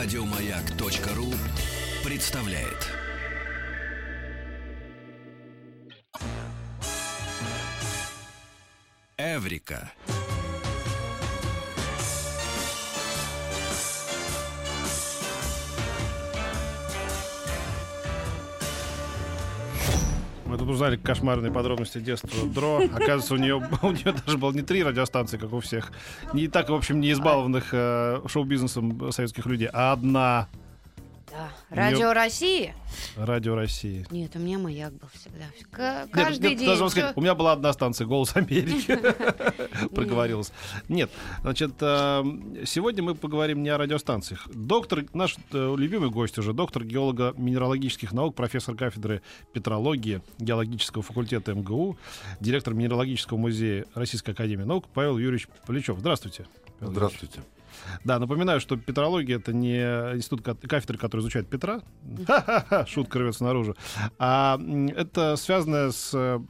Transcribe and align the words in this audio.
Радиомаяк.ру 0.00 1.34
представляет. 2.04 2.86
Эврика. 9.16 9.90
Мы 20.48 20.56
тут 20.56 20.70
узнали 20.70 20.96
кошмарные 20.96 21.52
подробности 21.52 21.98
детства 21.98 22.30
Дро. 22.48 22.78
Оказывается, 22.78 23.34
у 23.34 23.36
нее, 23.36 23.56
у 23.82 23.90
нее 23.90 24.14
даже 24.24 24.38
было 24.38 24.50
не 24.52 24.62
три 24.62 24.82
радиостанции, 24.82 25.36
как 25.36 25.52
у 25.52 25.60
всех. 25.60 25.92
Не 26.32 26.48
так, 26.48 26.70
в 26.70 26.74
общем, 26.74 27.00
не 27.00 27.12
избалованных 27.12 27.68
э, 27.72 28.22
шоу-бизнесом 28.26 29.12
советских 29.12 29.44
людей, 29.44 29.68
а 29.70 29.92
одна. 29.92 30.48
Да. 31.30 31.50
Радио 31.70 32.12
России? 32.12 32.74
Радио 33.16 33.54
России. 33.54 34.06
Нет, 34.10 34.34
у 34.34 34.38
меня 34.38 34.58
маяк 34.58 34.92
был 34.92 35.08
всегда. 35.12 35.44
К- 35.70 36.06
Нет, 36.06 36.10
каждый 36.12 36.50
нет, 36.50 36.58
день. 36.58 36.68
даже 36.68 36.88
сказать, 36.90 37.16
у 37.16 37.20
меня 37.20 37.34
была 37.34 37.52
одна 37.52 37.72
станция 37.72 38.06
«Голос 38.06 38.34
Америки». 38.36 38.98
Проговорилась. 39.94 40.52
Нет, 40.88 41.10
значит, 41.42 41.72
э, 41.80 42.24
сегодня 42.66 43.02
мы 43.02 43.14
поговорим 43.14 43.62
не 43.62 43.68
о 43.68 43.78
радиостанциях. 43.78 44.48
Доктор, 44.52 45.04
наш 45.12 45.36
э, 45.52 45.74
любимый 45.76 46.10
гость 46.10 46.38
уже, 46.38 46.52
доктор 46.52 46.84
геолога 46.84 47.34
минералогических 47.36 48.12
наук, 48.12 48.34
профессор 48.34 48.74
кафедры 48.74 49.22
петрологии 49.52 50.22
геологического 50.38 51.02
факультета 51.02 51.54
МГУ, 51.54 51.98
директор 52.40 52.74
Минералогического 52.74 53.36
музея 53.38 53.84
Российской 53.94 54.30
Академии 54.30 54.64
Наук 54.64 54.86
Павел 54.92 55.18
Юрьевич 55.18 55.48
Плечев. 55.66 55.98
Здравствуйте. 55.98 56.46
Здравствуйте. 56.80 57.42
Да, 58.04 58.18
напоминаю, 58.18 58.60
что 58.60 58.76
петрология 58.76 59.36
это 59.36 59.52
не 59.52 59.78
институт 60.16 60.42
ка- 60.42 60.54
кафедры, 60.54 60.98
который 60.98 61.20
изучает 61.20 61.48
Петра. 61.48 61.80
Ха-ха-ха, 62.26 62.86
шутка 62.86 63.18
рвется 63.18 63.44
наружу. 63.44 63.76
А 64.18 64.58
это 64.96 65.36
связано 65.36 65.90
с 65.92 66.10
э, 66.14 66.40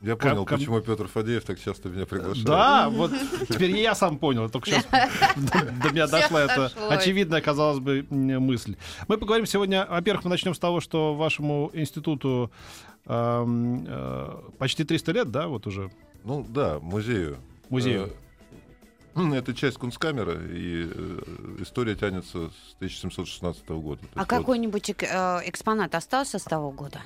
Я 0.00 0.16
понял, 0.16 0.44
ком- 0.44 0.58
почему 0.58 0.80
Петр 0.80 1.06
Фадеев 1.08 1.44
так 1.44 1.60
часто 1.60 1.88
меня 1.88 2.06
приглашает. 2.06 2.46
Да, 2.46 2.88
вот 2.88 3.10
теперь 3.48 3.76
я 3.76 3.94
сам 3.94 4.18
понял. 4.18 4.48
Только 4.50 4.70
сейчас 4.70 4.84
до 4.86 5.90
меня 5.92 6.06
дошла 6.08 6.42
эта 6.42 6.72
очевидная, 6.90 7.40
казалось 7.40 7.78
бы, 7.80 8.06
мысль. 8.10 8.76
Мы 9.08 9.18
поговорим 9.18 9.46
сегодня, 9.46 9.86
во-первых, 9.88 10.24
мы 10.24 10.30
начнем 10.30 10.54
с 10.54 10.58
того, 10.58 10.80
что 10.80 11.14
вашему 11.14 11.70
институту 11.72 12.50
э, 13.06 14.36
почти 14.58 14.84
300 14.84 15.12
лет, 15.12 15.30
да, 15.30 15.48
вот 15.48 15.66
уже 15.66 15.90
Ну 16.24 16.44
да, 16.48 16.78
музею. 16.80 17.38
музею. 17.68 18.10
Это 19.14 19.54
часть 19.54 19.78
Кунсткамера, 19.78 20.34
и 20.34 20.88
э, 20.92 21.18
история 21.60 21.94
тянется 21.96 22.50
с 22.50 22.74
1716 22.76 23.68
года. 23.70 24.00
То 24.02 24.08
А 24.14 24.18
вот, 24.20 24.28
какой-нибудь 24.28 24.90
эк- 24.90 25.04
э, 25.42 25.48
экспонат 25.48 25.94
остался 25.94 26.38
с 26.38 26.44
того 26.44 26.70
года? 26.70 27.00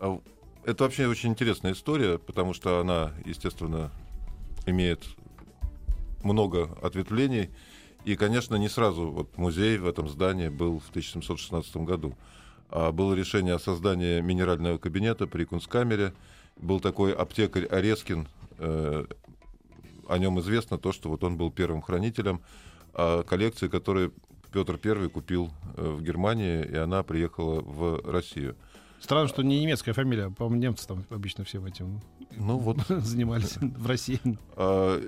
а 0.00 0.20
это 0.64 0.84
вообще 0.84 1.06
очень 1.06 1.30
интересная 1.30 1.72
история, 1.72 2.18
потому 2.18 2.54
что 2.54 2.80
она, 2.80 3.12
естественно, 3.24 3.90
имеет 4.66 5.04
много 6.22 6.70
ответвлений. 6.82 7.50
И, 8.04 8.16
конечно, 8.16 8.56
не 8.56 8.68
сразу 8.68 9.10
вот 9.10 9.36
музей 9.38 9.78
в 9.78 9.86
этом 9.86 10.08
здании 10.08 10.48
был 10.48 10.80
в 10.80 10.88
1716 10.90 11.76
году. 11.78 12.16
А 12.68 12.90
было 12.90 13.12
решение 13.14 13.54
о 13.54 13.58
создании 13.58 14.20
минерального 14.20 14.78
кабинета 14.78 15.26
при 15.26 15.44
Кунсткамере. 15.44 16.12
Был 16.56 16.80
такой 16.80 17.12
аптекарь 17.12 17.66
Орескин. 17.66 18.28
э, 18.58 19.04
о 20.12 20.18
нем 20.18 20.38
известно 20.40 20.78
то, 20.78 20.92
что 20.92 21.08
вот 21.08 21.24
он 21.24 21.36
был 21.36 21.50
первым 21.50 21.82
хранителем 21.82 22.40
а, 22.94 23.22
коллекции, 23.22 23.68
которую 23.68 24.12
Петр 24.52 24.78
I 24.84 25.08
купил 25.08 25.50
э, 25.76 25.90
в 25.90 26.02
Германии, 26.02 26.62
и 26.62 26.76
она 26.76 27.02
приехала 27.02 27.62
в 27.62 28.02
Россию. 28.04 28.54
Странно, 29.00 29.28
что 29.28 29.42
не 29.42 29.60
немецкая 29.60 29.94
фамилия. 29.94 30.28
По-моему, 30.28 30.60
немцы 30.60 30.86
там 30.86 31.04
обычно 31.10 31.44
всем 31.44 31.64
этим 31.64 32.00
Ну 32.36 32.58
вот 32.58 32.76
занимались 32.88 33.56
в 33.56 33.86
России. 33.86 34.20
А, 34.56 35.00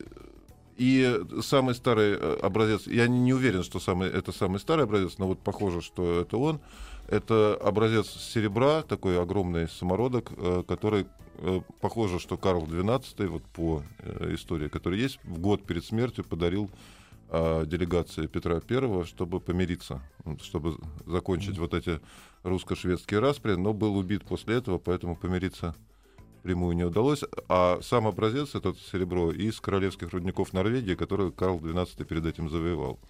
И 0.78 1.20
самый 1.42 1.74
старый 1.74 2.16
э, 2.18 2.38
образец, 2.42 2.86
я 2.86 3.06
не, 3.06 3.20
не 3.20 3.34
уверен, 3.34 3.62
что 3.62 3.78
самый, 3.80 4.08
это 4.08 4.32
самый 4.32 4.58
старый 4.58 4.84
образец, 4.84 5.18
но 5.18 5.26
вот 5.26 5.38
похоже, 5.40 5.82
что 5.82 6.20
это 6.22 6.38
он. 6.38 6.60
Это 7.08 7.56
образец 7.56 8.08
серебра, 8.08 8.82
такой 8.82 9.20
огромный 9.20 9.68
самородок, 9.68 10.32
э, 10.36 10.62
который 10.66 11.06
э, 11.38 11.60
похоже, 11.80 12.18
что 12.18 12.36
Карл 12.36 12.64
XII, 12.64 13.26
вот 13.26 13.42
по 13.44 13.82
э, 13.98 14.34
истории, 14.34 14.68
которая 14.68 15.00
есть, 15.00 15.18
в 15.24 15.38
год 15.38 15.64
перед 15.64 15.84
смертью 15.84 16.24
подарил 16.24 16.70
а, 17.30 17.64
делегации 17.64 18.26
Петра 18.26 18.60
I, 18.68 19.04
чтобы 19.04 19.40
помириться, 19.40 20.02
чтобы 20.40 20.76
закончить 21.04 21.58
вот 21.58 21.74
эти 21.74 22.00
русско-шведские 22.44 23.18
распри, 23.18 23.54
но 23.54 23.72
был 23.72 23.96
убит 23.96 24.24
после 24.24 24.56
этого, 24.56 24.78
поэтому 24.78 25.16
помириться 25.16 25.74
прямую 26.44 26.76
не 26.76 26.84
удалось. 26.84 27.24
А 27.48 27.80
сам 27.82 28.06
образец, 28.06 28.54
этот 28.54 28.78
серебро, 28.78 29.32
из 29.32 29.60
королевских 29.60 30.12
рудников 30.12 30.52
Норвегии, 30.52 30.94
который 30.94 31.32
Карл 31.32 31.58
XII 31.58 32.04
перед 32.04 32.26
этим 32.26 32.50
завоевал. 32.50 33.00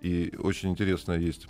И 0.00 0.34
очень 0.38 0.70
интересная 0.70 1.18
есть 1.18 1.46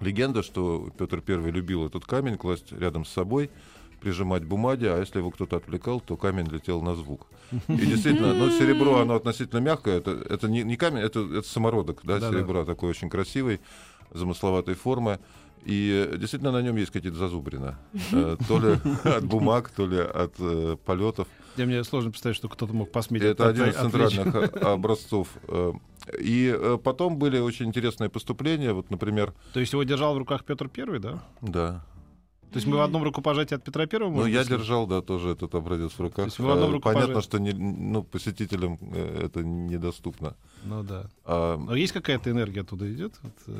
легенда, 0.00 0.42
что 0.42 0.90
Петр 0.98 1.22
I 1.26 1.50
любил 1.50 1.86
этот 1.86 2.04
камень 2.04 2.36
класть 2.36 2.72
рядом 2.72 3.04
с 3.04 3.10
собой, 3.10 3.50
прижимать 4.00 4.44
бумаги, 4.44 4.86
а 4.86 4.98
если 4.98 5.18
его 5.18 5.30
кто-то 5.30 5.56
отвлекал, 5.56 6.00
то 6.00 6.16
камень 6.16 6.46
летел 6.46 6.80
на 6.82 6.94
звук. 6.94 7.26
И 7.68 7.86
действительно, 7.86 8.32
но 8.32 8.50
серебро, 8.50 9.00
оно 9.00 9.14
относительно 9.14 9.60
мягкое, 9.60 9.98
это, 9.98 10.12
это 10.12 10.48
не, 10.48 10.62
не 10.62 10.76
камень, 10.76 11.02
это, 11.02 11.20
это 11.20 11.42
самородок, 11.46 12.00
да, 12.02 12.18
Да-да. 12.18 12.36
серебра, 12.36 12.64
такой 12.64 12.90
очень 12.90 13.10
красивый, 13.10 13.60
замысловатой 14.12 14.74
формы. 14.74 15.18
И 15.64 16.08
действительно 16.16 16.52
на 16.52 16.62
нем 16.62 16.76
есть 16.76 16.90
какие-то 16.90 17.18
зазубрины. 17.18 17.76
Э, 18.12 18.36
То 18.48 18.58
ли 18.58 18.78
от 19.04 19.24
бумаг, 19.24 19.70
то 19.70 19.86
ли 19.86 19.98
от 19.98 20.34
э, 20.38 20.76
полетов. 20.84 21.28
Для 21.56 21.66
меня 21.66 21.84
сложно 21.84 22.10
представить, 22.10 22.36
что 22.36 22.48
кто-то 22.48 22.72
мог 22.72 22.90
посметь. 22.90 23.22
Это 23.22 23.48
один 23.48 23.66
из 23.66 23.74
центральных 23.74 24.34
э, 24.34 24.58
образцов. 24.60 25.28
И 26.18 26.78
потом 26.82 27.18
были 27.18 27.38
очень 27.38 27.66
интересные 27.66 28.08
поступления. 28.08 28.72
Вот, 28.72 28.90
например, 28.90 29.34
То 29.52 29.60
есть 29.60 29.72
его 29.72 29.82
держал 29.82 30.14
в 30.14 30.18
руках 30.18 30.44
Петр 30.44 30.68
Первый, 30.68 30.98
да? 30.98 31.22
да. 31.40 31.84
То 32.50 32.56
есть 32.56 32.66
мы 32.66 32.78
в 32.78 32.80
одном 32.80 33.04
рукопожатии 33.04 33.54
от 33.54 33.62
Петра 33.62 33.86
Первого? 33.86 34.22
Ну, 34.22 34.26
я 34.26 34.44
держал, 34.44 34.88
да, 34.88 35.02
тоже 35.02 35.30
этот 35.30 35.54
образец 35.54 35.92
в 35.92 36.00
руках. 36.00 36.24
есть 36.26 36.38
вы 36.40 36.48
в 36.48 36.50
одном 36.50 36.72
рукопожатии? 36.72 37.12
Понятно, 37.12 37.22
что 37.22 37.38
не, 37.38 37.52
ну, 37.52 38.02
посетителям 38.02 38.76
это 38.92 39.44
недоступно. 39.44 40.34
Ну 40.64 40.82
да. 40.82 41.10
А, 41.24 41.56
Но 41.58 41.76
есть 41.76 41.92
какая-то 41.92 42.28
энергия 42.28 42.62
оттуда 42.62 42.92
идет? 42.92 43.14
Вот, 43.22 43.56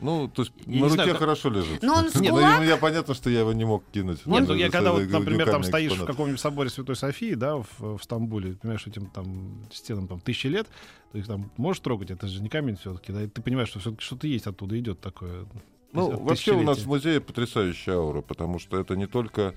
ну, 0.00 0.28
то 0.28 0.42
есть 0.42 0.52
Я 0.66 0.76
на 0.80 0.82
руке 0.84 0.94
знаю, 0.94 1.10
как- 1.10 1.18
хорошо 1.18 1.50
лежит. 1.50 1.82
Ну, 1.82 1.92
он 1.92 2.08
с 2.10 2.14
ну, 2.14 2.28
кулак? 2.28 2.62
я 2.64 2.76
понятно, 2.76 3.14
что 3.14 3.30
я 3.30 3.40
его 3.40 3.52
не 3.52 3.64
мог 3.64 3.84
кинуть. 3.92 4.24
Нет, 4.26 4.48
ну 4.48 4.54
я 4.54 4.70
когда 4.70 4.92
вот, 4.92 5.08
например, 5.08 5.50
там 5.50 5.62
стоишь 5.62 5.92
в 5.92 6.04
каком-нибудь 6.04 6.40
соборе 6.40 6.70
Святой 6.70 6.96
Софии, 6.96 7.34
да, 7.34 7.56
в, 7.56 7.66
в 7.98 8.00
Стамбуле, 8.02 8.54
понимаешь, 8.54 8.86
этим 8.86 9.06
там 9.06 9.64
стенам 9.72 10.08
там 10.08 10.20
тысячи 10.20 10.46
лет, 10.48 10.66
ты 11.12 11.18
их 11.18 11.26
там 11.26 11.50
можешь 11.56 11.80
трогать, 11.80 12.10
это 12.10 12.26
же 12.28 12.42
не 12.42 12.48
камень 12.48 12.76
все-таки, 12.76 13.12
да, 13.12 13.22
и 13.22 13.26
ты 13.26 13.42
понимаешь, 13.42 13.68
что 13.68 13.78
все-таки 13.80 14.02
что-то 14.04 14.26
есть 14.26 14.46
оттуда 14.46 14.78
идет 14.78 15.00
такое. 15.00 15.46
Ну, 15.92 16.18
вообще 16.20 16.52
у 16.52 16.62
нас 16.62 16.78
в 16.78 16.86
музее 16.86 17.20
потрясающая 17.20 17.94
аура, 17.94 18.20
потому 18.22 18.58
что 18.58 18.78
это 18.78 18.96
не 18.96 19.06
только... 19.06 19.54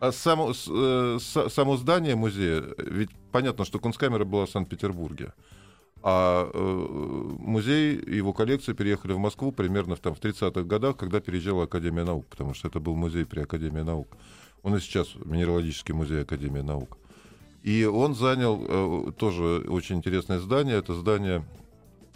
А 0.00 0.12
само, 0.12 0.52
с- 0.52 0.68
э, 0.68 1.18
с- 1.20 1.48
само 1.50 1.76
здание 1.76 2.14
музея, 2.16 2.62
ведь 2.78 3.10
понятно, 3.32 3.64
что 3.64 3.78
Кунсткамера 3.78 4.24
была 4.24 4.44
в 4.46 4.50
Санкт-Петербурге, 4.50 5.32
а 6.06 6.50
э, 6.52 7.36
музей 7.38 7.96
и 7.96 8.16
его 8.16 8.34
коллекции 8.34 8.74
переехали 8.74 9.14
в 9.14 9.18
Москву 9.18 9.52
примерно 9.52 9.96
в, 9.96 10.00
там, 10.00 10.14
в 10.14 10.20
30-х 10.20 10.62
годах, 10.64 10.98
когда 10.98 11.18
переезжала 11.18 11.64
Академия 11.64 12.04
наук, 12.04 12.26
потому 12.26 12.52
что 12.52 12.68
это 12.68 12.78
был 12.78 12.94
музей 12.94 13.24
при 13.24 13.40
Академии 13.40 13.80
наук. 13.80 14.08
Он 14.62 14.76
и 14.76 14.80
сейчас 14.80 15.14
Минералогический 15.24 15.94
музей 15.94 16.20
Академии 16.20 16.60
наук. 16.60 16.98
И 17.62 17.86
он 17.86 18.14
занял 18.14 18.62
э, 18.68 19.12
тоже 19.12 19.64
очень 19.66 19.96
интересное 19.96 20.40
здание. 20.40 20.76
Это 20.76 20.92
здание, 20.92 21.42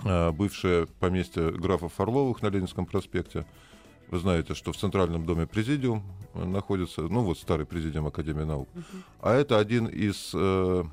э, 0.05 0.33
бывшее 0.33 0.87
поместье 1.01 1.51
графов 1.51 1.99
Орловых 1.99 2.43
на 2.43 2.49
Ленинском 2.49 2.85
проспекте. 2.85 3.47
Вы 4.11 4.19
знаете, 4.19 4.55
что 4.55 4.73
в 4.73 4.77
Центральном 4.77 5.25
доме 5.25 5.47
президиум 5.47 6.03
находится, 6.35 7.01
ну 7.01 7.23
вот 7.23 7.39
старый 7.39 7.65
президиум 7.65 8.07
Академии 8.07 8.45
наук. 8.45 8.69
А 9.23 9.33
это 9.33 9.59
один 9.59 9.87
из, 9.87 10.33
э, 10.35 10.85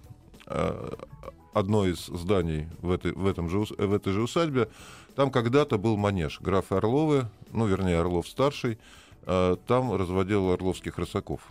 одно 1.55 1.85
из 1.85 2.07
зданий 2.07 2.67
в 2.81 2.91
этой, 2.91 3.13
в, 3.13 3.25
этом 3.25 3.49
же, 3.49 3.59
ус- 3.59 3.71
в 3.71 3.93
этой 3.93 4.11
же 4.11 4.21
усадьбе. 4.21 4.67
Там 5.15 5.31
когда-то 5.31 5.77
был 5.77 5.95
манеж. 5.95 6.41
Граф 6.41 6.71
Орловы, 6.73 7.29
ну 7.51 7.65
вернее 7.65 7.99
Орлов-старший, 8.01 8.77
э, 9.23 9.55
там 9.65 9.95
разводил 9.95 10.51
орловских 10.51 10.97
рысаков. 10.97 11.41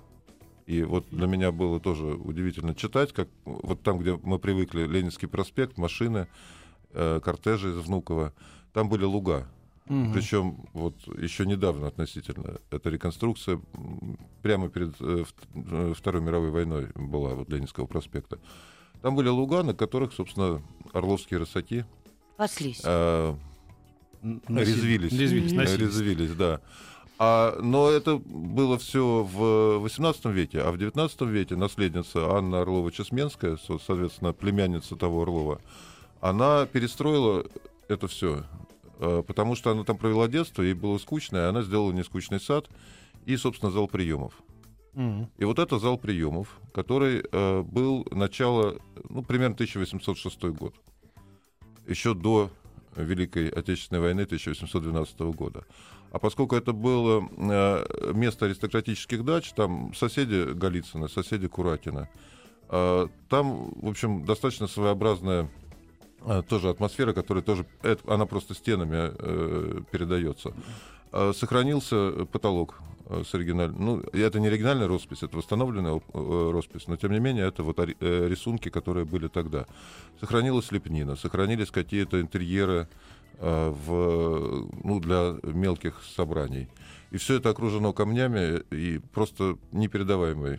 И 0.66 0.82
вот 0.82 1.06
для 1.10 1.26
меня 1.26 1.52
было 1.52 1.80
тоже 1.80 2.04
удивительно 2.04 2.74
читать, 2.74 3.12
как 3.12 3.28
вот 3.44 3.82
там, 3.82 3.98
где 3.98 4.18
мы 4.22 4.38
привыкли, 4.38 4.86
Ленинский 4.86 5.26
проспект, 5.26 5.78
машины, 5.78 6.26
э, 6.92 7.20
кортежи 7.24 7.70
из 7.70 7.76
Внуково, 7.76 8.34
там 8.74 8.90
были 8.90 9.04
луга. 9.04 9.48
Мгм. 9.86 10.12
Причем 10.12 10.66
вот 10.74 10.96
еще 11.18 11.46
недавно 11.46 11.88
относительно 11.88 12.58
эта 12.70 12.90
реконструкция 12.90 13.58
прямо 14.42 14.68
перед 14.68 14.94
э, 15.00 15.24
э, 15.54 15.94
Второй 15.96 16.20
мировой 16.20 16.50
войной 16.50 16.88
была 16.94 17.34
вот 17.34 17.48
Ленинского 17.48 17.86
проспекта. 17.86 18.38
Там 19.04 19.16
были 19.16 19.28
луга, 19.28 19.62
на 19.62 19.74
которых, 19.74 20.14
собственно, 20.14 20.62
орловские 20.94 21.38
рысаки 21.38 21.84
Паслись. 22.38 22.80
э, 22.82 23.34
Резвились. 24.48 25.12
Резвились, 25.12 25.52
носились. 25.52 25.78
Резвились, 25.78 26.30
да. 26.30 26.62
А, 27.18 27.60
но 27.60 27.90
это 27.90 28.16
было 28.16 28.78
все 28.78 29.22
в 29.22 29.84
XVIII 29.84 30.32
веке, 30.32 30.62
а 30.62 30.72
в 30.72 30.76
XIX 30.76 31.30
веке 31.30 31.54
наследница 31.54 32.30
Анна 32.34 32.62
Орлова-Чесменская, 32.62 33.58
со- 33.58 33.78
соответственно, 33.78 34.32
племянница 34.32 34.96
того 34.96 35.20
Орлова, 35.20 35.60
она 36.22 36.64
перестроила 36.64 37.44
это 37.88 38.08
все, 38.08 38.44
потому 38.98 39.54
что 39.54 39.70
она 39.70 39.84
там 39.84 39.98
провела 39.98 40.28
детство, 40.28 40.62
ей 40.62 40.72
было 40.72 40.96
скучно, 40.96 41.36
и 41.36 41.40
она 41.40 41.60
сделала 41.60 41.92
нескучный 41.92 42.40
сад 42.40 42.70
и, 43.26 43.36
собственно, 43.36 43.70
зал 43.70 43.86
приемов. 43.86 44.32
Мгм. 44.94 45.30
И 45.38 45.44
вот 45.44 45.58
это 45.58 45.78
зал 45.78 45.98
приемов, 45.98 46.48
который 46.72 47.24
э, 47.30 47.62
был 47.62 48.06
начало, 48.10 48.78
ну, 49.08 49.22
примерно 49.22 49.54
1806 49.54 50.44
год. 50.44 50.74
Еще 51.86 52.14
до 52.14 52.50
Великой 52.96 53.48
Отечественной 53.48 54.00
войны 54.00 54.22
1812 54.22 55.18
года. 55.34 55.64
А 56.12 56.18
поскольку 56.20 56.54
это 56.54 56.72
было 56.72 57.28
э, 57.36 58.12
место 58.14 58.46
аристократических 58.46 59.24
дач, 59.24 59.52
там 59.52 59.92
соседи 59.94 60.52
Голицына, 60.52 61.08
соседи 61.08 61.48
Куракина, 61.48 62.08
э, 62.68 63.08
там, 63.28 63.72
в 63.74 63.88
общем, 63.88 64.24
достаточно 64.24 64.68
своеобразная 64.68 65.50
э, 66.24 66.42
тоже 66.48 66.68
атмосфера, 66.68 67.12
которая 67.12 67.42
тоже, 67.42 67.66
это- 67.82 68.14
она 68.14 68.26
просто 68.26 68.54
стенами 68.54 69.10
э, 69.18 69.80
передается. 69.90 70.54
Э, 71.14 71.32
Сохранился 71.32 72.26
потолок 72.26 72.80
э, 73.06 73.22
с 73.24 73.32
оригинальным. 73.34 73.84
Ну, 73.84 74.00
это 74.12 74.40
не 74.40 74.48
оригинальная 74.48 74.88
роспись, 74.88 75.22
это 75.22 75.36
восстановленная 75.36 76.00
э, 76.12 76.50
роспись, 76.50 76.88
но 76.88 76.96
тем 76.96 77.12
не 77.12 77.20
менее 77.20 77.46
это 77.46 77.62
вот 77.62 77.78
э, 77.78 77.84
рисунки, 78.28 78.68
которые 78.68 79.04
были 79.04 79.28
тогда. 79.28 79.66
Сохранилась 80.18 80.72
лепнина, 80.72 81.14
сохранились 81.14 81.70
какие-то 81.70 82.20
интерьеры 82.20 82.88
э, 83.38 83.70
в, 83.70 84.68
ну, 84.82 84.98
для 84.98 85.36
мелких 85.44 86.02
собраний. 86.16 86.68
И 87.12 87.16
все 87.16 87.36
это 87.36 87.50
окружено 87.50 87.92
камнями 87.92 88.64
и 88.72 88.98
просто 88.98 89.56
непередаваемый 89.70 90.58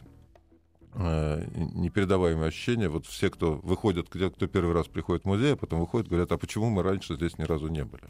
э, 0.94 1.48
непередаваемое 1.74 2.48
ощущение. 2.48 2.88
Вот 2.88 3.06
все, 3.08 3.30
кто 3.30 3.56
выходят, 3.56 4.08
кто 4.08 4.48
первый 4.48 4.74
раз 4.74 4.88
приходит 4.88 5.24
в 5.24 5.28
музей, 5.28 5.56
а 5.56 5.58
потом 5.58 5.82
выходят, 5.82 6.08
говорят, 6.08 6.32
а 6.32 6.38
почему 6.38 6.70
мы 6.70 6.82
раньше 6.82 7.16
здесь 7.16 7.38
ни 7.38 7.44
разу 7.44 7.68
не 7.68 7.84
были? 7.84 8.06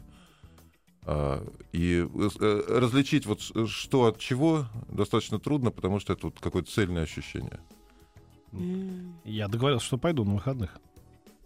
А, 1.08 1.40
И 1.72 2.04
э, 2.04 2.62
различить 2.68 3.26
вот 3.26 3.40
что 3.40 4.06
от 4.06 4.18
чего 4.18 4.66
достаточно 4.88 5.38
трудно, 5.38 5.70
потому 5.70 6.00
что 6.00 6.12
это 6.12 6.26
вот 6.26 6.40
какое-то 6.40 6.68
цельное 6.70 7.04
ощущение. 7.04 7.60
Я 9.24 9.48
договорился, 9.48 9.86
что 9.86 9.98
пойду 9.98 10.24
на 10.24 10.34
выходных. 10.34 10.78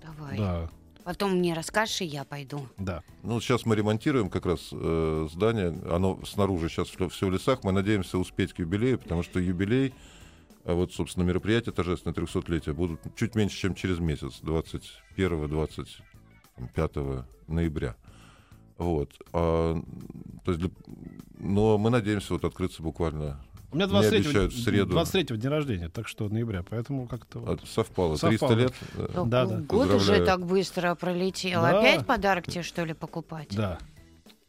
Давай. 0.02 0.38
Да, 0.38 0.70
Потом 1.04 1.32
мне 1.32 1.54
расскажешь, 1.54 2.00
и 2.02 2.04
я 2.04 2.24
пойду. 2.24 2.66
да. 2.78 3.02
Ну, 3.22 3.40
сейчас 3.40 3.64
мы 3.66 3.74
ремонтируем 3.76 4.30
как 4.30 4.46
раз 4.46 4.68
э, 4.72 5.28
здание. 5.30 5.78
Оно 5.90 6.20
снаружи 6.24 6.68
сейчас 6.68 6.88
все 6.88 7.26
в 7.26 7.30
лесах. 7.30 7.64
Мы 7.64 7.72
надеемся 7.72 8.18
успеть 8.18 8.52
к 8.52 8.58
юбилею, 8.60 8.98
потому 8.98 9.22
что 9.22 9.40
юбилей, 9.40 9.94
а 10.64 10.74
вот, 10.74 10.92
собственно, 10.92 11.24
мероприятие 11.24 11.72
торжественное 11.72 12.14
300-летия 12.14 12.74
будут 12.74 13.00
чуть 13.16 13.34
меньше, 13.34 13.56
чем 13.58 13.74
через 13.74 13.98
месяц, 13.98 14.40
21-25 14.42 17.24
ноября. 17.48 17.96
Вот. 18.80 19.10
А, 19.34 19.80
то 20.44 20.52
есть 20.52 20.60
для- 20.60 20.70
но 21.38 21.76
мы 21.78 21.90
надеемся 21.90 22.32
вот 22.32 22.44
открыться 22.44 22.82
буквально. 22.82 23.38
У 23.72 23.76
меня 23.76 23.86
Мне 23.86 23.92
23 24.00 24.18
обещают 24.20 24.52
в 24.54 24.62
среду. 24.64 24.90
23 24.90 25.36
день 25.38 25.50
рождения, 25.50 25.88
так 25.90 26.08
что 26.08 26.28
ноября, 26.28 26.62
поэтому 26.68 27.06
как-то 27.06 27.38
вот. 27.40 27.60
а, 27.62 27.66
совпало. 27.66 28.16
Совпало. 28.16 28.54
300 28.54 28.54
лет. 28.54 28.72
э, 28.94 29.08
Да, 29.14 29.24
Да, 29.24 29.46
да. 29.46 29.56
Год 29.60 29.86
уже 29.86 29.94
Поздравляю. 29.98 30.26
так 30.26 30.46
быстро 30.46 30.94
пролетел. 30.94 31.60
Да. 31.62 31.78
Опять 31.78 32.06
подарок 32.06 32.46
тебе, 32.46 32.62
что 32.62 32.84
ли, 32.84 32.94
покупать? 32.94 33.48
Да. 33.54 33.78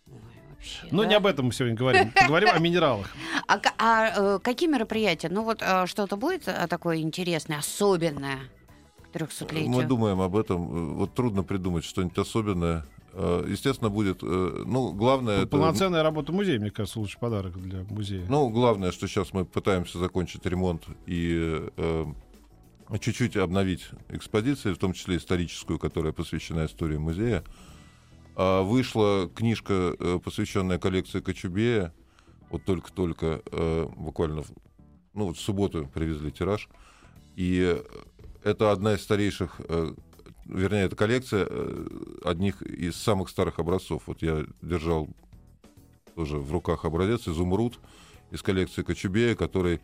Ой, 0.09 0.17
вообще, 0.49 0.87
Ну, 0.91 1.03
да? 1.03 1.07
не 1.09 1.15
об 1.15 1.25
этом 1.27 1.47
мы 1.47 1.51
сегодня 1.51 1.75
говорим. 1.77 2.11
Поговорим 2.13 2.49
о 2.53 2.59
минералах. 2.59 3.07
А, 3.47 3.59
а, 3.77 4.35
э, 4.35 4.39
какие 4.41 4.69
мероприятия? 4.69 5.27
Ну 5.29 5.43
вот 5.43 5.61
э, 5.61 5.85
что-то 5.87 6.15
будет 6.15 6.47
э, 6.47 6.67
такое 6.67 6.97
интересное, 7.01 7.59
особенное 7.59 8.39
к 9.11 9.15
300-летию? 9.15 9.69
Мы 9.69 9.83
думаем 9.83 10.21
об 10.21 10.37
этом. 10.37 10.61
Э, 10.61 10.93
Вот 10.95 11.13
трудно 11.13 11.43
придумать 11.43 11.83
что-нибудь 11.83 12.17
особенное. 12.17 12.85
Э, 13.13 13.45
Естественно, 13.49 13.89
будет. 13.89 14.19
э, 14.23 14.63
Ну, 14.65 14.93
главное 14.93 15.39
это. 15.39 15.47
Полноценная 15.47 16.03
работа 16.03 16.31
музея, 16.31 16.59
мне 16.59 16.71
кажется, 16.71 16.99
лучший 16.99 17.19
подарок 17.19 17.59
для 17.61 17.83
музея. 17.89 18.25
Ну, 18.29 18.49
главное, 18.49 18.91
что 18.91 19.07
сейчас 19.07 19.33
мы 19.33 19.45
пытаемся 19.45 19.97
закончить 19.97 20.45
ремонт 20.45 20.83
и 21.05 21.61
э, 21.77 22.05
чуть-чуть 22.99 23.35
обновить 23.37 23.89
экспозиции, 24.09 24.73
в 24.73 24.77
том 24.77 24.93
числе 24.93 25.17
историческую, 25.17 25.77
которая 25.79 26.13
посвящена 26.13 26.65
истории 26.65 26.97
музея. 26.97 27.43
А, 28.35 28.61
вышла 28.63 29.29
книжка, 29.33 29.93
э, 29.99 30.19
посвященная 30.23 30.79
коллекции 30.79 31.19
Кочубея. 31.19 31.93
Вот 32.49 32.63
только-только, 32.65 33.41
э, 33.51 33.87
буквально, 33.97 34.43
в- 34.43 34.51
ну, 35.13 35.25
вот 35.27 35.37
в 35.37 35.41
субботу 35.41 35.89
привезли 35.93 36.31
тираж. 36.31 36.69
И 37.35 37.77
это 38.43 38.71
одна 38.71 38.93
из 38.93 39.01
старейших, 39.03 39.59
э, 39.67 39.93
вернее, 40.51 40.83
это 40.83 40.95
коллекция 40.95 41.47
э, 41.49 41.87
одних 42.23 42.61
из 42.61 42.95
самых 42.95 43.29
старых 43.29 43.59
образцов. 43.59 44.03
Вот 44.05 44.21
я 44.21 44.45
держал 44.61 45.07
тоже 46.15 46.37
в 46.37 46.51
руках 46.51 46.85
образец 46.85 47.27
«Изумруд» 47.27 47.79
из 48.31 48.41
коллекции 48.41 48.83
Кочубея, 48.83 49.35
который, 49.35 49.81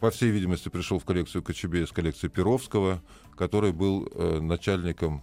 по 0.00 0.10
всей 0.10 0.30
видимости, 0.30 0.68
пришел 0.68 0.98
в 0.98 1.04
коллекцию 1.04 1.42
Кочубея 1.42 1.86
с 1.86 1.92
коллекции 1.92 2.28
Перовского, 2.28 3.02
который 3.36 3.72
был 3.72 4.08
э, 4.12 4.40
начальником, 4.40 5.22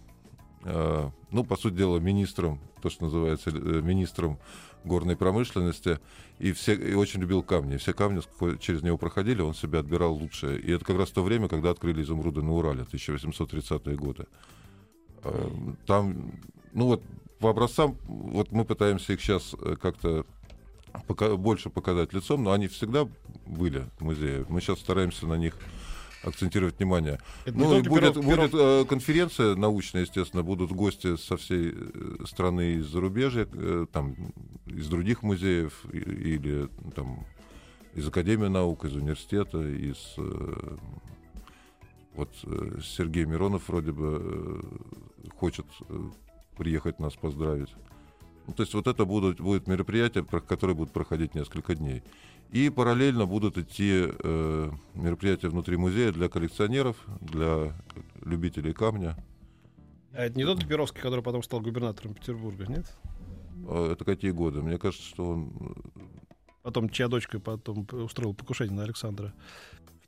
э, 0.63 1.09
ну, 1.31 1.43
по 1.43 1.55
сути 1.55 1.75
дела, 1.75 1.99
министром, 1.99 2.59
то, 2.81 2.89
что 2.89 3.05
называется, 3.05 3.49
э, 3.49 3.53
министром 3.53 4.39
горной 4.83 5.15
промышленности, 5.15 5.99
и, 6.39 6.51
все, 6.51 6.73
и 6.73 6.93
очень 6.93 7.21
любил 7.21 7.41
камни. 7.41 7.77
Все 7.77 7.93
камни, 7.93 8.21
через 8.59 8.81
него 8.81 8.97
проходили, 8.97 9.41
он 9.41 9.53
себе 9.53 9.79
отбирал 9.79 10.13
лучшие. 10.13 10.59
И 10.59 10.71
это 10.71 10.83
как 10.83 10.97
раз 10.97 11.09
то 11.11 11.23
время, 11.23 11.47
когда 11.47 11.69
открыли 11.69 12.01
изумруды 12.03 12.41
на 12.41 12.51
Урале, 12.51 12.83
1830-е 12.83 13.95
годы. 13.95 14.25
Э, 15.23 15.49
Там, 15.85 16.31
ну 16.73 16.85
вот, 16.87 17.03
по 17.39 17.49
образцам, 17.49 17.97
вот 18.07 18.51
мы 18.51 18.65
пытаемся 18.65 19.13
их 19.13 19.21
сейчас 19.21 19.55
как-то 19.81 20.25
пока- 21.07 21.35
больше 21.35 21.69
показать 21.69 22.13
лицом, 22.13 22.43
но 22.43 22.51
они 22.51 22.67
всегда 22.67 23.07
были 23.45 23.85
в 23.99 24.01
музее. 24.01 24.45
Мы 24.49 24.61
сейчас 24.61 24.79
стараемся 24.79 25.27
на 25.27 25.35
них 25.35 25.55
акцентировать 26.23 26.77
внимание. 26.79 27.19
Это 27.45 27.57
Ну, 27.57 27.77
и 27.77 27.81
будет, 27.81 28.15
Перов- 28.15 28.23
будет 28.23 28.53
э, 28.53 28.85
конференция 28.87 29.55
научная, 29.55 30.03
естественно, 30.03 30.41
будут 30.41 30.71
гости 30.71 31.17
со 31.17 31.35
всей 31.35 31.73
э, 31.75 32.25
страны 32.25 32.75
из 32.75 32.85
зарубежья, 32.87 33.45
э, 33.51 33.85
там, 33.91 34.15
из 34.65 34.87
других 34.87 35.21
музеев 35.21 35.83
и- 35.91 35.97
или 35.97 36.69
там 36.95 37.25
из 37.93 38.07
Академии 38.07 38.47
наук, 38.47 38.85
из 38.85 38.95
университета, 38.95 39.59
из 39.61 39.97
э, 40.17 40.77
вот 42.15 42.29
э, 42.45 42.79
Сергей 42.81 43.25
Миронов 43.25 43.67
вроде 43.67 43.91
бы 43.91 44.21
э, 44.21 44.61
хочет 45.35 45.65
э, 45.89 46.09
приехать 46.57 46.99
нас 46.99 47.13
поздравить. 47.15 47.69
Ну, 48.47 48.53
то 48.53 48.63
есть 48.63 48.73
вот 48.73 48.87
это 48.87 49.05
будут, 49.05 49.39
будет 49.39 49.67
мероприятия, 49.67 50.23
про- 50.23 50.41
которые 50.41 50.75
будут 50.75 50.91
проходить 50.93 51.33
несколько 51.35 51.75
дней. 51.75 52.03
И 52.51 52.69
параллельно 52.69 53.25
будут 53.25 53.57
идти 53.57 54.05
э, 54.07 54.71
мероприятия 54.93 55.47
внутри 55.49 55.77
музея 55.77 56.11
для 56.11 56.29
коллекционеров, 56.29 56.97
для 57.21 57.73
любителей 58.21 58.73
камня. 58.73 59.15
А 60.11 60.25
это 60.25 60.37
не 60.37 60.45
тот 60.45 60.67
Перовский, 60.67 61.01
который 61.01 61.23
потом 61.23 61.41
стал 61.41 61.61
губернатором 61.61 62.13
Петербурга, 62.13 62.67
нет? 62.67 62.85
Э, 63.67 63.93
Это 63.93 64.05
какие 64.05 64.31
годы? 64.31 64.61
Мне 64.61 64.77
кажется, 64.77 65.07
что 65.07 65.25
он... 65.29 65.51
э, 65.95 65.99
Потом, 66.61 66.89
чья 66.89 67.07
дочка 67.07 67.39
потом 67.39 67.87
устроила 67.91 68.33
покушение 68.33 68.75
на 68.75 68.83
Александра. 68.83 69.33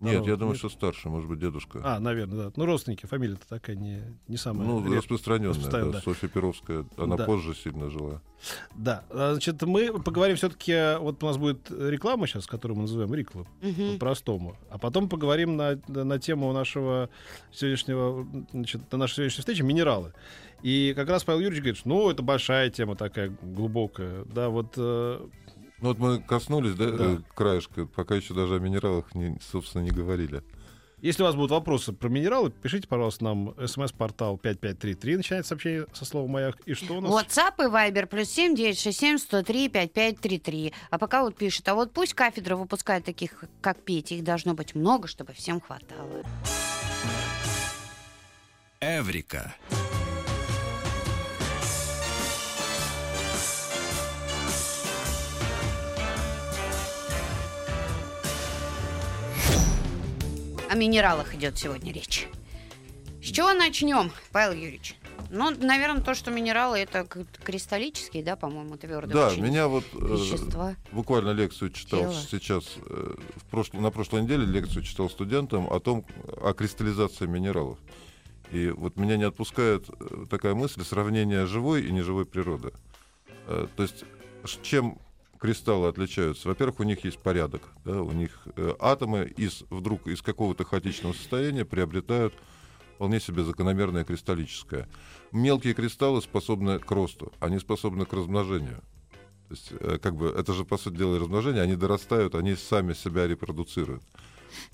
Нет, 0.02 0.26
я 0.26 0.36
думаю, 0.36 0.50
нет? 0.54 0.58
что 0.58 0.70
старше, 0.70 1.10
может 1.10 1.30
быть, 1.30 1.40
дедушка. 1.40 1.80
А, 1.84 2.00
наверное, 2.00 2.46
да. 2.46 2.52
Ну, 2.56 2.66
родственники, 2.66 3.06
фамилия-то 3.06 3.48
такая 3.48 3.76
не, 3.76 4.02
не 4.28 4.38
самая... 4.38 4.68
ну, 4.68 4.80
распространенная, 4.94 5.50
распространенная, 5.52 5.94
да. 5.94 6.00
да. 6.00 6.04
Софья 6.04 6.28
Перовская, 6.28 6.86
она 6.98 7.16
Да. 7.16 7.26
позже 7.26 7.56
сильно 7.56 7.90
жила. 7.90 8.22
Да, 8.76 9.06
а, 9.10 9.32
значит, 9.32 9.62
мы 9.64 9.94
поговорим 10.02 10.36
все-таки, 10.36 10.98
вот 11.00 11.24
у 11.24 11.26
нас 11.26 11.38
будет 11.38 11.72
реклама 11.72 12.28
сейчас, 12.28 12.46
которую 12.46 12.76
мы 12.78 12.82
называем 12.84 13.14
Рикла, 13.14 13.48
Мгм. 13.62 13.94
по-простому, 13.94 14.58
а 14.70 14.78
потом 14.78 15.08
поговорим 15.08 15.56
на, 15.56 15.80
на 15.88 16.20
тему 16.20 16.52
нашего 16.52 17.10
сегодняшнего, 17.52 18.28
значит, 18.52 18.92
на 18.92 18.98
нашей 18.98 19.16
сегодняшней 19.16 19.40
встречи 19.42 19.62
минералы. 19.62 20.14
И 20.62 20.94
как 20.96 21.10
раз 21.10 21.24
Павел 21.24 21.40
Юрьевич 21.42 21.60
говорит, 21.62 21.78
что, 21.78 21.90
ну, 21.90 22.10
это 22.10 22.22
большая 22.24 22.70
тема 22.70 22.96
такая 22.96 23.36
глубокая, 23.42 24.26
да, 24.26 24.50
вот 24.50 24.74
э, 24.78 25.28
Ну 25.86 25.90
вот 25.90 26.00
мы 26.00 26.20
коснулись, 26.20 26.74
да, 26.74 26.90
Да. 26.90 27.04
э, 27.12 27.18
краешка, 27.36 27.86
пока 27.86 28.16
еще 28.16 28.34
даже 28.34 28.56
о 28.56 28.60
минералах, 28.60 29.14
не, 29.14 29.38
собственно, 29.52 29.84
не 29.84 29.92
говорили. 29.92 30.42
Если 31.00 31.22
у 31.22 31.28
вас 31.28 31.36
будут 31.36 31.52
вопросы 31.52 31.94
про 31.94 32.10
минералы, 32.10 32.50
пишите, 32.50 32.88
пожалуйста, 32.88 33.24
нам 33.26 33.54
смс-портал 33.68 34.40
5533, 34.40 35.18
начинается 35.18 35.50
сообщение 35.50 35.86
со 35.94 36.04
словом 36.06 36.32
«Маяк». 36.32 36.58
И 36.66 36.74
что 36.74 36.96
у 36.96 37.02
нас? 37.02 37.12
WhatsApp 37.12 37.54
и 37.60 37.68
Viber 37.70 38.08
плюс 38.08 38.30
семь 38.32 38.56
девять 38.56 38.80
шесть 38.80 38.98
семь 39.00 39.20
сто 39.20 39.44
три 39.44 39.70
пять 39.70 39.94
пять 39.94 40.20
три 40.20 40.40
три. 40.40 40.74
А 40.90 40.98
пока 40.98 41.22
вот 41.22 41.36
пишет, 41.36 41.68
а 41.70 41.76
вот 41.76 41.92
пусть 41.92 42.16
кафедра 42.16 42.56
выпускает 42.56 43.06
таких, 43.06 43.44
как 43.62 43.78
Петя, 43.84 44.16
их 44.16 44.24
должно 44.24 44.56
быть 44.56 44.74
много, 44.74 45.08
чтобы 45.08 45.34
всем 45.34 45.62
хватало. 45.62 46.24
Эврика. 48.82 49.54
О 60.76 60.78
минералах 60.78 61.34
идет 61.34 61.58
сегодня 61.58 61.94
речь. 61.94 62.28
С 63.24 63.28
чего 63.28 63.54
начнем, 63.54 64.12
Павел 64.34 64.52
Юрьевич? 64.54 64.96
Ну, 65.32 65.50
наверное, 65.52 66.02
то, 66.02 66.14
что 66.14 66.32
минералы 66.32 66.78
это 66.80 67.08
кристаллические, 67.44 68.24
да, 68.24 68.36
по-моему, 68.36 68.76
твердые 68.78 69.14
Да, 69.14 69.28
очень 69.30 69.42
меня 69.42 69.68
вот 69.70 69.86
э, 69.94 69.98
вещества. 69.98 70.76
буквально 70.92 71.32
лекцию 71.32 71.72
читал 71.72 72.02
Тело. 72.02 72.14
сейчас, 72.14 72.66
э, 72.86 73.16
в 73.38 73.46
прошлом, 73.46 73.82
на 73.84 73.90
прошлой 73.90 74.22
неделе 74.24 74.46
лекцию 74.46 74.84
читал 74.84 75.10
студентам 75.10 75.66
о 75.72 75.80
том, 75.80 76.06
о 76.42 76.54
кристаллизации 76.54 77.26
минералов. 77.26 77.80
И 78.52 78.70
вот 78.70 78.98
меня 78.98 79.16
не 79.18 79.24
отпускает 79.24 79.90
э, 79.90 80.26
такая 80.30 80.54
мысль 80.54 80.84
сравнения 80.84 81.46
живой 81.46 81.86
и 81.88 81.92
неживой 81.92 82.26
природы. 82.26 82.74
Э, 83.48 83.68
То 83.78 83.84
есть 83.84 84.04
чем 84.62 85.00
кристаллы 85.40 85.88
отличаются? 85.88 86.48
Во-первых, 86.48 86.80
у 86.80 86.84
них 86.84 87.04
есть 87.04 87.20
порядок. 87.20 87.62
Да? 87.84 88.02
У 88.02 88.12
них 88.12 88.32
э, 88.56 88.74
атомы 88.80 89.26
из, 89.38 89.64
вдруг 89.70 90.08
из 90.08 90.22
какого-то 90.22 90.64
хаотичного 90.64 91.14
состояния 91.14 91.66
приобретают 91.66 92.34
вполне 92.96 93.20
себе 93.20 93.44
закономерное 93.44 94.06
кристаллическое. 94.06 94.88
Мелкие 95.32 95.74
кристаллы 95.74 96.22
способны 96.22 96.80
к 96.80 96.90
росту, 96.92 97.34
они 97.40 97.60
способны 97.60 98.06
к 98.06 98.14
размножению. 98.14 98.82
То 99.48 99.54
есть, 99.54 99.72
э, 99.72 100.00
как 100.02 100.16
бы, 100.16 100.28
это 100.28 100.54
же, 100.54 100.66
по 100.66 100.78
сути 100.78 100.96
дела, 100.96 101.20
размножение, 101.20 101.62
они 101.62 101.76
дорастают, 101.76 102.36
они 102.36 102.56
сами 102.56 102.94
себя 102.94 103.28
репродуцируют. 103.28 104.04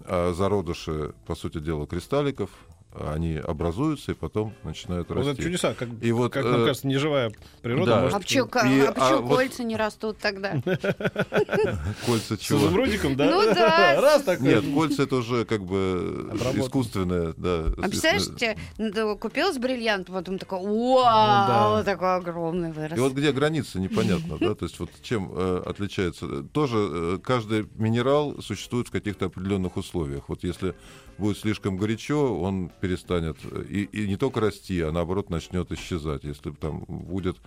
А 0.02 0.34
зародыши, 0.34 1.14
по 1.26 1.36
сути 1.36 1.60
дела, 1.60 1.88
кристалликов, 1.88 2.52
они 2.94 3.38
образуются 3.38 4.12
и 4.12 4.16
потом 4.16 4.54
начинают 4.64 5.08
Вот 5.10 5.20
это 5.20 5.30
расти. 5.30 5.44
чудеса, 5.44 5.74
как, 5.74 5.90
И 6.02 6.12
вот, 6.12 6.34
как 6.34 6.44
нам 6.44 6.62
э, 6.62 6.66
кажется, 6.66 6.88
неживая 6.88 7.32
природа 7.62 7.92
да. 7.92 8.02
может... 8.02 8.16
А 8.16 8.20
почему, 8.20 8.46
И, 8.46 8.80
а 8.82 8.92
почему 8.92 9.18
а 9.18 9.22
вот- 9.22 9.38
кольца 9.38 9.64
не 9.64 9.76
растут 9.78 10.18
тогда? 10.18 10.62
Кольца 12.06 12.36
С 12.36 12.40
чего? 12.40 12.60
изумрудиком, 12.60 13.16
да? 13.16 13.26
Ну 13.30 13.46
да. 13.54 14.02
Раз 14.02 14.24
такой. 14.24 14.48
Нет, 14.48 14.66
кольца 14.74 15.04
это 15.04 15.16
уже 15.16 15.46
как 15.46 15.64
бы 15.64 16.30
искусственное, 16.56 17.34
да. 17.38 17.66
А 17.78 17.82
представляешь, 17.84 18.26
тебе 18.26 18.58
ну, 18.78 19.18
купил 19.18 19.54
с 19.54 19.58
бриллиантом, 19.58 20.16
потом 20.16 20.38
такой, 20.38 20.60
Ну 20.62 20.96
вау, 20.96 21.78
да. 21.78 21.84
такой 21.84 22.16
огромный 22.16 22.72
вырос. 22.72 22.98
И 22.98 23.02
вот 23.02 23.14
где 23.14 23.32
граница, 23.32 23.80
непонятно, 23.80 24.38
да, 24.40 24.54
то 24.56 24.66
есть 24.66 24.80
вот 24.80 24.90
чем 25.02 25.32
э, 25.34 25.64
отличается. 25.66 26.44
Тоже 26.44 26.78
э, 26.78 27.20
каждый 27.24 27.68
минерал 27.76 28.42
существует 28.42 28.88
в 28.88 28.92
каких-то 28.92 29.26
определенных 29.26 29.78
условиях. 29.78 30.28
Вот 30.28 30.44
если 30.44 30.76
будет 31.22 31.38
слишком 31.38 31.78
горячо, 31.78 32.38
он 32.42 32.70
перестанет 32.82 33.38
и, 33.70 33.84
и 33.84 34.08
не 34.08 34.18
только 34.18 34.42
расти, 34.42 34.82
а 34.82 34.92
наоборот 34.92 35.30
начнет 35.30 35.72
исчезать. 35.72 36.24
Если 36.24 36.52
там 36.52 36.84
будет 36.88 37.38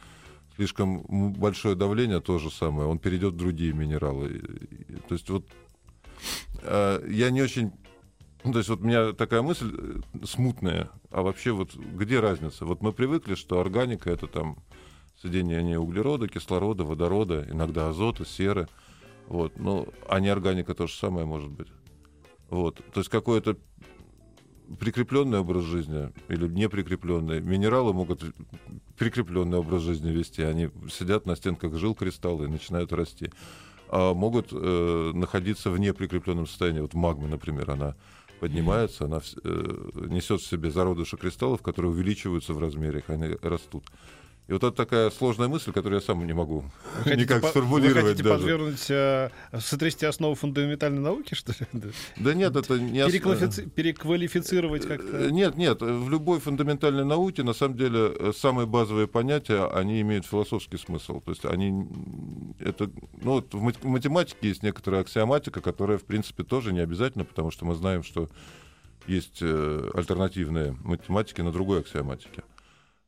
слишком 0.56 1.02
большое 1.34 1.74
давление, 1.74 2.20
то 2.20 2.38
же 2.38 2.50
самое, 2.50 2.88
он 2.88 2.98
перейдет 2.98 3.34
в 3.34 3.36
другие 3.36 3.72
минералы. 3.72 4.40
То 5.08 5.14
есть 5.14 5.28
вот 5.28 5.46
э, 6.62 7.06
я 7.10 7.30
не 7.30 7.42
очень 7.42 7.72
ну, 8.44 8.52
то 8.52 8.58
есть 8.58 8.68
вот 8.68 8.80
у 8.80 8.84
меня 8.84 9.12
такая 9.12 9.42
мысль 9.42 9.74
э, 9.76 10.26
смутная, 10.26 10.90
а 11.10 11.22
вообще 11.22 11.52
вот 11.52 11.74
где 11.74 12.20
разница? 12.20 12.66
Вот 12.66 12.82
мы 12.82 12.92
привыкли, 12.92 13.34
что 13.34 13.58
органика 13.58 14.10
это 14.10 14.26
там 14.26 14.58
соединение 15.20 15.78
углерода, 15.78 16.28
кислорода, 16.28 16.84
водорода, 16.84 17.46
иногда 17.50 17.88
азота, 17.88 18.24
серы. 18.24 18.68
Вот. 19.26 19.58
Ну, 19.58 19.88
а 20.08 20.20
неорганика 20.20 20.74
то 20.74 20.86
же 20.86 20.94
самое 20.94 21.26
может 21.26 21.50
быть. 21.50 21.68
Вот. 22.54 22.80
То 22.92 23.00
есть 23.00 23.10
какой-то 23.10 23.56
прикрепленный 24.78 25.40
образ 25.40 25.64
жизни 25.64 26.12
или 26.28 26.46
неприкрепленный. 26.46 27.40
Минералы 27.40 27.92
могут 27.92 28.22
прикрепленный 28.96 29.58
образ 29.58 29.82
жизни 29.82 30.10
вести. 30.10 30.42
Они 30.42 30.70
сидят 30.88 31.26
на 31.26 31.34
стенках 31.34 31.74
жил 31.74 31.96
кристаллы 31.96 32.44
и 32.44 32.48
начинают 32.48 32.92
расти. 32.92 33.30
А 33.88 34.14
могут 34.14 34.50
э, 34.52 35.10
находиться 35.14 35.70
в 35.70 35.78
неприкрепленном 35.80 36.46
состоянии. 36.46 36.80
Вот 36.80 36.94
магма, 36.94 37.26
например, 37.26 37.72
она 37.72 37.96
поднимается, 38.38 39.06
она 39.06 39.18
э, 39.42 39.90
несет 40.08 40.40
в 40.40 40.46
себе 40.46 40.70
зародыши 40.70 41.16
кристаллов, 41.16 41.60
которые 41.60 41.90
увеличиваются 41.90 42.54
в 42.54 42.60
размере, 42.60 43.02
они 43.08 43.36
растут. 43.42 43.84
И 44.46 44.52
вот 44.52 44.62
это 44.62 44.72
такая 44.72 45.10
сложная 45.10 45.48
мысль, 45.48 45.72
которую 45.72 46.00
я 46.00 46.06
сам 46.06 46.26
не 46.26 46.34
могу 46.34 46.64
Вы 47.06 47.16
никак 47.16 47.40
по- 47.40 47.48
сформулировать 47.48 48.02
Вы 48.02 48.08
хотите 48.10 48.24
даже. 48.24 48.34
подвергнуть, 48.40 48.90
э, 48.90 49.30
сотрясти 49.58 50.04
основу 50.04 50.34
фундаментальной 50.34 51.00
науки, 51.00 51.34
что 51.34 51.52
ли? 51.52 51.66
Да. 52.18 52.34
Нет, 52.34 52.54
это 52.54 52.78
не 52.78 52.98
Переквалифици- 53.00 53.70
Переквалифицировать 53.70 54.84
Э, 54.84 54.88
как-то? 54.88 55.30
Нет, 55.30 55.56
нет, 55.56 55.80
в 55.80 56.10
любой 56.10 56.40
фундаментальной 56.40 57.06
науке, 57.06 57.42
на 57.42 57.54
самом 57.54 57.78
деле, 57.78 58.12
э, 58.18 58.32
самые 58.36 58.66
базовые 58.66 59.06
понятия, 59.08 59.64
они 59.72 60.02
имеют 60.02 60.26
философский 60.26 60.76
смысл. 60.76 61.22
То 61.22 61.30
есть 61.30 61.46
они, 61.46 61.86
это, 62.60 62.90
ну, 63.22 63.32
вот 63.32 63.54
в 63.54 63.62
мат- 63.62 63.82
в 63.82 63.86
математике 63.86 64.48
есть 64.48 64.62
некоторая 64.62 65.00
аксиоматика, 65.00 65.62
которая, 65.62 65.96
в 65.96 66.04
принципе, 66.04 66.42
тоже 66.44 66.74
не 66.74 66.80
обязательно, 66.80 67.24
потому 67.24 67.50
что 67.50 67.64
мы 67.64 67.74
знаем, 67.74 68.02
что 68.02 68.28
есть 69.06 69.38
э, 69.40 69.90
альтернативные 69.94 70.76
математики 70.84 71.40
на 71.40 71.50
другой 71.50 71.80
аксиоматике. 71.80 72.42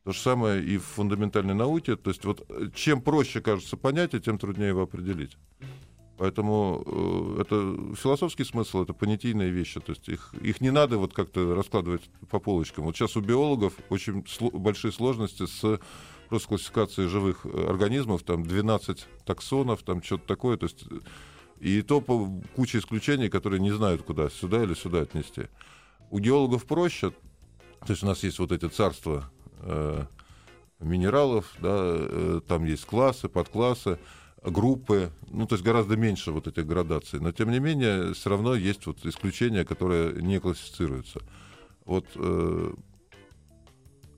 То 0.07 0.13
же 0.13 0.21
самое 0.21 0.65
и 0.65 0.79
в 0.79 0.85
фундаментальной 0.85 1.55
науке. 1.55 1.97
То 1.97 2.11
есть 2.11 2.25
вот 2.25 2.47
э, 2.49 2.69
чем 2.73 3.03
проще 3.03 3.41
кажется 3.41 3.77
понятие, 3.77 4.21
тем 4.21 4.39
труднее 4.39 4.69
его 4.69 4.83
определить. 4.83 5.37
Поэтому 6.17 6.85
э, 6.87 7.41
это 7.41 7.95
философский 7.97 8.45
смысл, 8.45 8.85
это 8.85 8.93
понятийные 8.93 9.51
вещи. 9.51 9.81
То 9.81 9.91
есть 9.91 10.09
их, 10.09 10.33
их 10.41 10.61
не 10.61 10.71
надо 10.71 10.99
вот 10.99 11.13
как-то 11.13 11.57
раскладывать 11.57 12.03
по 12.31 12.39
полочкам. 12.39 12.85
Вот 12.85 12.97
сейчас 12.97 13.17
у 13.17 13.21
биологов 13.21 13.75
очень 13.89 14.21
сло- 14.21 14.57
большие 14.57 14.93
сложности 14.93 15.45
с 15.45 15.81
просто 16.29 16.51
классификацией 16.51 17.09
живых 17.09 17.41
э, 17.43 17.67
организмов, 17.69 18.23
там 18.23 18.45
12 18.45 19.09
таксонов, 19.25 19.83
там 19.83 20.05
что-то 20.05 20.25
такое. 20.29 20.57
То 20.57 20.67
есть, 20.67 20.85
и 21.59 21.83
то 21.83 22.01
по 22.01 22.31
куча 22.55 22.79
исключений, 22.79 23.29
которые 23.29 23.59
не 23.59 23.73
знают, 23.73 24.05
куда, 24.05 24.31
сюда 24.31 24.63
или 24.63 24.75
сюда 24.75 25.01
отнести. 25.01 25.49
У 26.13 26.21
геологов 26.21 26.65
проще. 26.65 27.11
То 27.11 27.91
есть 27.91 28.05
у 28.05 28.07
нас 28.07 28.23
есть 28.23 28.39
вот 28.39 28.53
эти 28.53 28.69
царства 28.69 29.33
э, 29.61 30.05
минералов, 30.81 31.53
да, 31.61 31.77
э, 31.79 32.41
там 32.47 32.65
есть 32.65 32.85
классы, 32.85 33.29
подклассы, 33.29 33.99
группы, 34.43 35.11
ну, 35.29 35.47
то 35.47 35.55
есть 35.57 35.65
гораздо 35.65 35.97
меньше 35.97 36.31
вот 36.33 36.47
этих 36.47 36.67
градаций. 36.67 37.21
Но, 37.21 37.33
тем 37.33 37.51
не 37.51 37.59
менее, 37.59 38.15
все 38.15 38.31
равно 38.31 38.55
есть 38.55 38.87
вот 38.87 39.05
исключения, 39.05 39.65
которые 39.65 40.23
не 40.23 40.39
классифицируются. 40.39 41.21
Вот, 41.85 42.07
э, 42.15 42.75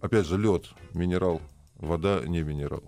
опять 0.01 0.27
же, 0.27 0.37
лед, 0.39 0.67
минерал, 0.95 1.41
вода 1.77 2.21
не 2.27 2.43
минерал. 2.43 2.83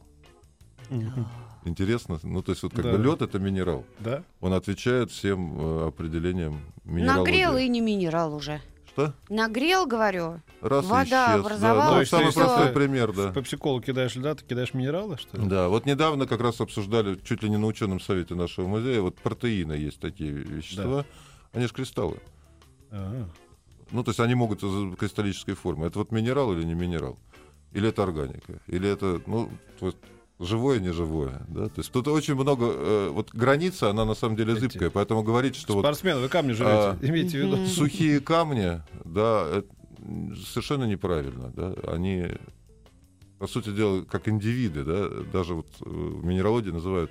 Интересно? 1.65 2.19
Ну, 2.23 2.43
то 2.43 2.53
есть 2.53 2.63
вот 2.63 2.73
как 2.73 2.85
Да. 2.85 2.93
бы 2.93 2.99
лед 3.05 3.21
это 3.23 3.39
минерал. 3.39 3.85
Да? 3.99 4.25
Он 4.41 4.55
отвечает 4.55 5.11
всем 5.11 5.59
э, 5.61 5.89
определениям 5.89 6.61
минералогии. 6.85 7.31
Нагрел 7.31 7.57
и 7.59 7.69
не 7.69 7.81
минерал 7.81 8.35
уже. 8.35 8.61
Что? 9.07 9.15
Нагрел, 9.29 9.87
говорю. 9.87 10.41
Раз 10.61 10.85
Вода 10.85 11.05
исчез. 11.05 11.11
Да, 11.11 11.35
образовалась, 11.35 11.95
ну, 11.95 12.03
и 12.03 12.05
самый 12.05 12.31
всё. 12.31 12.41
простой 12.41 12.73
пример, 12.73 13.13
да. 13.13 13.31
В 13.31 13.35
пепсиколу 13.35 13.81
кидаешь 13.81 14.15
льда, 14.17 14.35
ты 14.35 14.45
кидаешь 14.45 14.75
минералы, 14.75 15.17
что 15.17 15.37
ли? 15.37 15.47
Да, 15.47 15.69
вот 15.69 15.87
недавно 15.87 16.27
как 16.27 16.41
раз 16.41 16.61
обсуждали, 16.61 17.19
чуть 17.25 17.43
ли 17.43 17.51
не 17.51 17.57
на 17.57 17.67
ученом 17.67 18.01
совете 18.01 18.35
нашего 18.35 18.67
музея, 18.67 19.01
вот 19.01 19.17
протеины 19.17 19.73
есть 19.73 20.01
такие 20.01 20.31
вещества, 20.31 21.05
они 21.53 21.67
же 21.67 21.73
кристаллы. 21.73 22.19
Ага. 22.91 23.29
Ну, 23.91 24.05
то 24.05 24.11
есть 24.11 24.21
они 24.21 24.35
могут 24.35 24.63
из 24.63 24.97
кристаллической 24.97 25.55
формы. 25.55 25.87
Это 25.87 25.99
вот 25.99 26.13
минерал 26.13 26.53
или 26.53 26.63
не 26.63 26.75
минерал? 26.75 27.19
Или 27.73 27.89
это 27.89 28.03
органика? 28.03 28.61
Или 28.67 28.89
это, 28.89 29.21
ну, 29.27 29.51
то 29.79 29.87
есть 29.87 29.99
живое, 30.41 30.81
неживое, 30.81 31.43
да? 31.49 31.69
То 31.69 31.79
есть 31.81 31.93
тут 31.93 32.09
очень 32.09 32.35
много, 32.35 32.67
э, 32.67 33.09
вот 33.13 33.31
граница, 33.33 33.91
она 33.91 34.05
на 34.05 34.15
самом 34.15 34.37
деле 34.37 34.55
Эти- 34.55 34.61
зыбкая, 34.61 34.91
поэтому 34.91 35.23
говорить, 35.23 35.55
что 35.55 35.75
вот 35.75 35.83
Спортсмены, 35.83 36.21
вы 36.21 36.29
камни 36.29 36.53
живете, 36.53 36.75
А, 36.75 36.99
имейте 37.03 37.43
в 37.43 37.47
виду. 37.47 37.67
Сухие 37.67 38.21
камни, 38.21 38.81
да, 39.05 39.47
это 39.49 39.69
совершенно 40.51 40.85
неправильно, 40.85 41.53
да, 41.55 41.75
они, 41.93 42.27
по 43.39 43.47
сути 43.47 43.71
дела, 43.71 44.03
как 44.05 44.29
индивиды, 44.29 44.83
да, 44.85 45.09
даже 45.33 45.55
вот 45.55 45.67
э, 45.81 45.85
в 45.85 46.25
минералогии 46.25 46.71
называют 46.71 47.11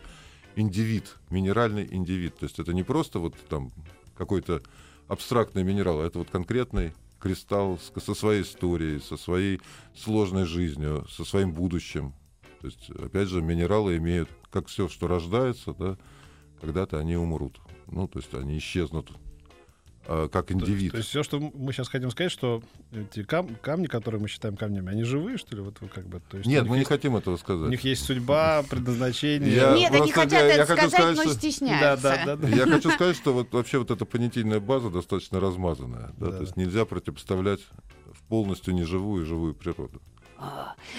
индивид, 0.55 1.15
минеральный 1.29 1.87
индивид, 1.89 2.35
то 2.37 2.45
есть 2.45 2.59
это 2.59 2.73
не 2.73 2.83
просто 2.83 3.19
вот 3.19 3.35
там 3.47 3.71
какой-то 4.17 4.61
абстрактный 5.07 5.63
минерал, 5.63 6.01
а 6.01 6.05
это 6.05 6.17
вот 6.19 6.29
конкретный 6.31 6.93
кристалл 7.19 7.79
со 8.03 8.13
своей 8.15 8.41
историей, 8.41 8.99
со 8.99 9.17
своей 9.17 9.61
сложной 9.95 10.45
жизнью, 10.45 11.05
со 11.09 11.23
своим 11.25 11.51
будущим. 11.53 12.13
То 12.61 12.67
есть, 12.67 12.89
опять 12.91 13.29
же, 13.29 13.41
минералы 13.41 13.97
имеют, 13.97 14.29
как 14.51 14.67
все, 14.67 14.87
что 14.89 15.07
рождается, 15.07 15.73
да, 15.73 15.97
когда-то 16.61 16.97
они 16.99 17.15
умрут. 17.15 17.59
Ну, 17.87 18.07
то 18.07 18.19
есть 18.19 18.33
они 18.33 18.57
исчезнут 18.57 19.09
а, 20.05 20.27
как 20.27 20.47
То 20.47 20.53
индивид. 20.53 20.91
То 20.91 20.97
есть 20.97 21.09
все, 21.09 21.23
что 21.23 21.39
мы 21.39 21.71
сейчас 21.71 21.87
хотим 21.87 22.09
сказать, 22.11 22.31
что 22.31 22.61
эти 22.91 23.23
кам- 23.23 23.55
камни, 23.61 23.85
которые 23.87 24.19
мы 24.19 24.27
считаем 24.27 24.57
камнями, 24.57 24.89
они 24.91 25.03
живые, 25.03 25.37
что 25.37 25.55
ли? 25.55 25.61
Вот 25.61 25.79
вы 25.81 25.87
как 25.87 26.07
бы. 26.07 26.19
То 26.29 26.37
есть 26.37 26.49
Нет, 26.49 26.63
у 26.63 26.67
мы 26.67 26.71
не 26.75 26.79
есть- 26.79 26.89
хотим 26.89 27.15
этого 27.15 27.35
У 27.35 27.37
сказать. 27.37 27.69
них 27.69 27.81
есть 27.83 28.03
судьба, 28.03 28.63
предназначение. 28.69 29.53
Я 29.55 29.75
Нет, 29.77 29.93
они 29.93 30.11
хотят 30.11 30.41
я- 30.41 30.47
я 30.47 30.53
это 30.63 30.65
хочу 30.75 30.89
сказать, 30.89 31.15
сказать, 31.15 31.15
но 31.17 31.21
что- 31.23 31.33
Да, 31.33 31.39
стесняются. 31.39 32.03
да, 32.03 32.25
да, 32.25 32.35
да. 32.35 32.47
Я 32.49 32.65
хочу 32.65 32.89
сказать, 32.91 33.15
что 33.15 33.33
вот 33.33 33.53
вообще 33.53 33.77
вот 33.77 33.91
эта 33.91 34.05
понятийная 34.05 34.59
база 34.59 34.89
достаточно 34.89 35.39
размазанная. 35.39 36.11
Да? 36.17 36.27
Да. 36.31 36.37
То 36.37 36.41
есть 36.41 36.57
нельзя 36.57 36.85
противопоставлять 36.85 37.61
в 38.11 38.21
полностью 38.27 38.73
неживую 38.73 39.23
и 39.23 39.25
живую 39.27 39.53
природу. 39.53 40.01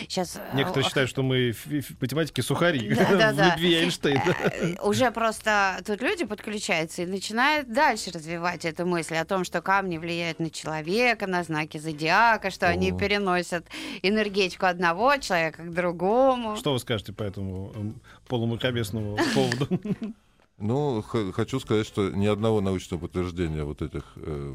Сейчас 0.02 0.38
Некоторые 0.54 0.85
считают, 0.87 1.09
что 1.11 1.23
мы 1.23 1.52
в 1.52 2.00
математике 2.00 2.42
сухари. 2.42 2.94
Да, 2.94 3.16
да, 3.16 3.32
В 3.32 3.37
да. 3.37 3.50
любви 3.54 3.75
Эйнштейна. 3.75 4.23
Э, 4.38 4.75
уже 4.82 5.11
просто 5.11 5.80
тут 5.87 6.02
люди 6.02 6.25
подключаются 6.25 7.02
и 7.02 7.06
начинают 7.06 7.73
дальше 7.73 8.11
развивать 8.11 8.64
эту 8.64 8.87
мысль 8.87 9.16
о 9.16 9.25
том, 9.25 9.44
что 9.44 9.62
камни 9.62 9.99
влияют 9.99 10.40
на 10.40 10.50
человека, 10.50 11.26
на 11.26 11.42
знаки 11.42 11.78
зодиака, 11.78 12.50
что 12.50 12.68
они 12.68 12.92
О. 12.92 12.97
переносят 12.97 13.66
энергетику 14.02 14.66
одного 14.66 15.16
человека 15.16 15.62
к 15.62 15.70
другому. 15.73 16.56
Что 16.56 16.73
вы 16.73 16.78
скажете 16.78 17.12
по 17.12 17.23
этому 17.23 17.73
м, 17.75 18.00
полумракобесному 18.28 19.18
поводу? 19.35 19.68
Ну, 20.62 21.00
х- 21.00 21.32
хочу 21.32 21.59
сказать, 21.59 21.87
что 21.87 22.11
ни 22.11 22.26
одного 22.26 22.61
научного 22.61 23.00
подтверждения 23.00 23.64
вот 23.64 23.80
этих 23.80 24.02
э, 24.16 24.54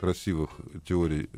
красивых 0.00 0.50
теорий 0.84 1.30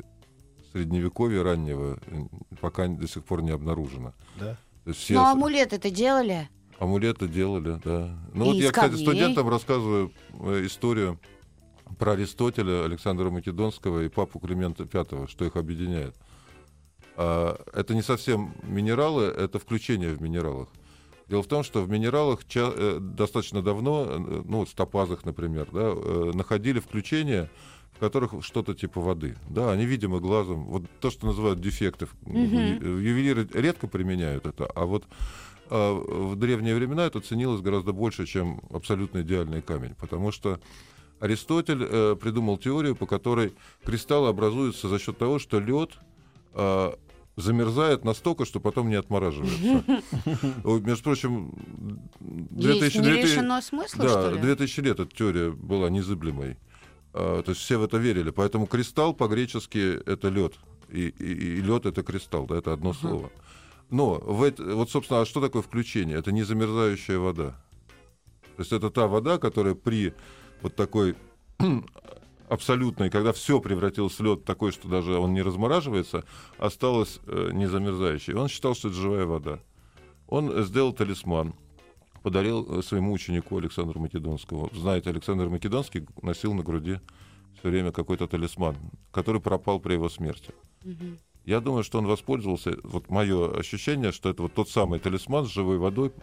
средневековья 0.73 1.43
раннего 1.43 1.99
э, 2.07 2.23
пока 2.59 2.87
до 2.87 3.07
сих 3.07 3.23
пор 3.23 3.41
не 3.43 3.51
обнаружено. 3.51 4.13
Да. 4.39 4.57
Все 4.91 5.13
Ну, 5.13 5.21
с- 5.25 5.31
амулеты 5.31 5.77
это 5.77 5.89
делали? 5.89 6.49
амулеты 6.79 7.27
делали, 7.27 7.79
да. 7.85 8.17
Ну 8.33 8.45
И 8.45 8.47
вот 8.47 8.55
я, 8.55 8.71
кстати, 8.71 8.95
студентам 8.95 9.47
рассказываю 9.47 10.11
э, 10.33 10.65
историю 10.65 11.19
про 11.99 12.13
Аристотеля, 12.13 12.83
Александра 12.85 13.29
Македонского 13.29 14.03
и 14.03 14.09
папу 14.09 14.39
Климента 14.39 14.83
V, 14.91 15.27
что 15.27 15.45
их 15.45 15.55
объединяет. 15.55 16.15
А, 17.15 17.55
это 17.73 17.93
не 17.93 18.01
совсем 18.01 18.53
минералы, 18.63 19.25
это 19.25 19.59
включение 19.59 20.09
в 20.13 20.21
минералах. 20.21 20.69
Дело 21.27 21.43
в 21.43 21.47
том, 21.47 21.63
что 21.63 21.83
в 21.83 21.89
минералах 21.89 22.45
ча- 22.47 22.73
э, 22.75 22.97
достаточно 22.99 23.61
давно, 23.61 24.17
ну 24.17 24.57
вот 24.59 24.69
в 24.69 24.73
топазах, 24.73 25.23
например, 25.23 25.67
да, 25.71 25.93
находили 26.35 26.79
включения, 26.79 27.49
в 27.95 27.99
которых 27.99 28.43
что-то 28.43 28.73
типа 28.73 29.01
воды. 29.01 29.35
Да, 29.49 29.71
они 29.71 29.85
видимы 29.85 30.19
глазом. 30.19 30.65
Вот 30.65 30.83
то, 30.99 31.11
что 31.11 31.27
называют 31.27 31.61
дефекты. 31.61 32.07
Мгм. 32.21 32.99
Ювелиры 32.99 33.47
редко 33.53 33.87
применяют 33.87 34.45
это, 34.45 34.65
а 34.65 34.85
вот 34.85 35.05
а, 35.69 35.93
в 35.93 36.35
древние 36.35 36.75
времена 36.75 37.05
это 37.05 37.19
ценилось 37.19 37.61
гораздо 37.61 37.93
больше, 37.93 38.25
чем 38.25 38.61
абсолютно 38.69 39.21
идеальный 39.21 39.61
камень, 39.61 39.95
потому 39.95 40.31
что 40.31 40.59
Аристотель 41.19 41.81
э, 41.81 42.15
придумал 42.19 42.57
теорию, 42.57 42.97
по 42.97 43.05
которой 43.05 43.53
кристаллы 43.85 44.27
образуются 44.27 44.89
за 44.89 44.99
счет 44.99 45.17
того, 45.17 45.39
что 45.39 45.59
лед 45.59 45.91
а, 46.53 46.97
замерзает 47.35 48.03
настолько, 48.03 48.45
что 48.45 48.59
потом 48.59 48.89
не 48.89 48.95
отмораживается. 48.95 49.83
Между 50.85 51.03
прочим, 51.03 51.53
Есть 52.51 52.91
2000 52.91 52.97
не 52.97 53.03
2000 53.03 53.31
решено 53.31 53.61
смысла, 53.61 54.03
да, 54.03 54.09
что 54.09 54.31
ли? 54.31 54.41
2000 54.41 54.79
лет 54.81 54.99
эта 54.99 55.15
теория 55.15 55.51
была 55.51 55.89
незыблемой. 55.89 56.57
А, 57.13 57.41
то 57.43 57.51
есть 57.51 57.61
все 57.61 57.77
в 57.77 57.83
это 57.83 57.97
верили. 57.97 58.31
Поэтому 58.31 58.67
кристалл 58.67 59.13
по-гречески 59.13 60.01
это 60.05 60.29
лед. 60.29 60.55
И, 60.89 61.07
и, 61.07 61.61
лед 61.61 61.85
это 61.85 62.03
кристалл, 62.03 62.45
да, 62.45 62.57
это 62.57 62.73
одно 62.73 62.93
слово. 62.93 63.31
Но 63.89 64.15
в 64.15 64.43
эт- 64.43 64.73
вот, 64.73 64.89
собственно, 64.89 65.21
а 65.21 65.25
что 65.25 65.41
такое 65.41 65.61
включение? 65.61 66.17
Это 66.17 66.31
не 66.31 66.43
замерзающая 66.43 67.17
вода. 67.17 67.55
То 68.55 68.59
есть 68.59 68.71
это 68.71 68.89
та 68.89 69.07
вода, 69.07 69.37
которая 69.37 69.75
при 69.75 70.13
вот 70.61 70.75
такой 70.75 71.15
абсолютной, 72.49 73.09
когда 73.09 73.33
все 73.33 73.59
превратилось 73.59 74.17
в 74.17 74.23
лед 74.23 74.45
такой, 74.45 74.71
что 74.71 74.87
даже 74.87 75.17
он 75.17 75.33
не 75.33 75.41
размораживается, 75.41 76.23
осталась 76.57 77.19
э, 77.25 77.49
не 77.53 77.67
замерзающей. 77.67 78.33
Он 78.33 78.47
считал, 78.47 78.75
что 78.75 78.89
это 78.89 78.97
живая 78.97 79.25
вода. 79.25 79.59
Он 80.27 80.51
э, 80.51 80.63
сделал 80.63 80.93
талисман, 80.93 81.55
подарил 82.23 82.65
э, 82.79 82.81
своему 82.81 83.11
ученику 83.13 83.57
Александру 83.57 83.99
Македонскому. 83.99 84.69
Знаете, 84.73 85.09
Александр 85.09 85.49
Македонский 85.49 86.07
носил 86.21 86.53
на 86.53 86.63
груди 86.63 86.99
все 87.59 87.69
время 87.69 87.91
какой-то 87.91 88.27
талисман, 88.27 88.75
который 89.11 89.41
пропал 89.41 89.79
при 89.79 89.93
его 89.93 90.09
смерти. 90.09 90.51
Я 91.45 91.59
думаю, 91.59 91.83
что 91.83 91.99
он 91.99 92.07
воспользовался, 92.07 92.77
вот 92.83 93.09
мое 93.09 93.53
ощущение, 93.57 94.13
что 94.13 94.29
это 94.29 94.43
вот 94.43 94.53
тот 94.53 94.69
самый 94.69 94.99
талисман 94.99 95.45
с 95.45 95.49
живой 95.49 95.77
водой, 95.77 96.13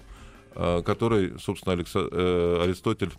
а, 0.54 0.82
который, 0.82 1.38
собственно, 1.38 1.74
Алекса- 1.74 2.08
э, 2.10 2.62
Аристотель 2.64 3.12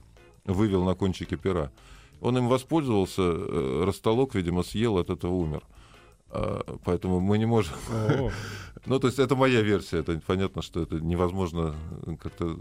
вывел 0.46 0.84
на 0.84 0.96
кончике 0.96 1.38
пера. 1.38 1.72
Он 2.20 2.38
им 2.38 2.48
воспользовался, 2.48 3.22
э, 3.22 3.84
растолок, 3.86 4.34
видимо, 4.36 4.64
съел, 4.64 4.98
от 4.98 5.12
этого 5.12 5.34
умер. 5.34 5.62
А, 5.64 5.81
Поэтому 6.86 7.20
мы 7.20 7.38
не 7.38 7.46
можем... 7.46 7.74
Ну, 8.88 9.00
то 9.00 9.08
есть 9.08 9.20
это 9.20 9.36
моя 9.36 9.62
версия. 9.62 10.00
Это 10.00 10.20
понятно, 10.26 10.62
что 10.64 10.82
это 10.82 10.96
невозможно 10.96 11.76
как-то 12.20 12.58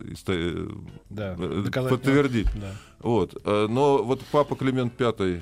э, 0.00 0.14
э, 0.26 0.68
Да, 1.10 1.36
подтвердить. 1.36 2.48
Да. 2.54 2.72
Вот. 3.00 3.36
э, 3.44 3.66
Но 3.68 4.02
вот 4.02 4.22
папа 4.32 4.56
Климент 4.56 4.98
V, 4.98 5.40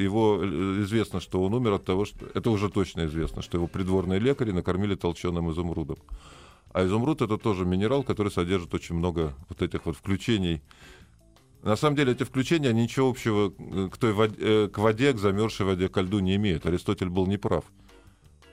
его 0.00 0.40
известно, 0.82 1.20
что 1.20 1.42
он 1.42 1.52
умер 1.52 1.72
от 1.72 1.84
того, 1.84 2.06
что... 2.06 2.26
Это 2.34 2.50
уже 2.50 2.70
точно 2.70 3.04
известно, 3.04 3.42
что 3.42 3.58
его 3.58 3.66
придворные 3.66 4.20
лекари 4.20 4.52
накормили 4.52 4.94
толченым 4.94 5.50
изумрудом. 5.50 5.98
А 6.72 6.86
изумруд— 6.86 7.20
это 7.22 7.36
тоже 7.36 7.66
минерал, 7.66 8.02
который 8.02 8.32
содержит 8.32 8.72
очень 8.72 8.94
много 8.94 9.34
вот 9.50 9.60
этих 9.60 9.84
вот 9.84 9.96
включений. 9.96 10.62
На 11.62 11.76
самом 11.76 11.96
деле 11.96 12.12
эти 12.12 12.24
включения 12.24 12.70
они 12.70 12.82
ничего 12.82 13.08
общего 13.08 13.52
э, 13.56 13.88
к, 13.92 13.96
той 13.96 14.12
воде, 14.12 14.36
э, 14.38 14.68
к 14.68 14.78
воде, 14.78 15.12
к 15.12 15.18
замерзшей 15.18 15.66
воде, 15.66 15.88
к 15.88 16.00
льду 16.00 16.18
не 16.18 16.34
имеют. 16.36 16.66
Аристотель 16.66 17.08
был 17.08 17.26
неправ. 17.26 17.64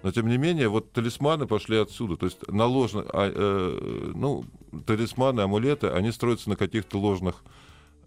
Но 0.03 0.11
тем 0.11 0.27
не 0.29 0.37
менее, 0.37 0.69
вот 0.69 0.91
талисманы 0.93 1.45
пошли 1.47 1.77
отсюда. 1.77 2.15
То 2.17 2.27
есть 2.27 2.47
на 2.47 2.65
ложных, 2.65 3.07
а, 3.11 3.31
э, 3.33 4.11
ну, 4.15 4.45
талисманы, 4.85 5.41
амулеты, 5.41 5.87
они 5.87 6.11
строятся 6.11 6.49
на 6.49 6.55
каких-то 6.55 6.99
ложных 6.99 7.43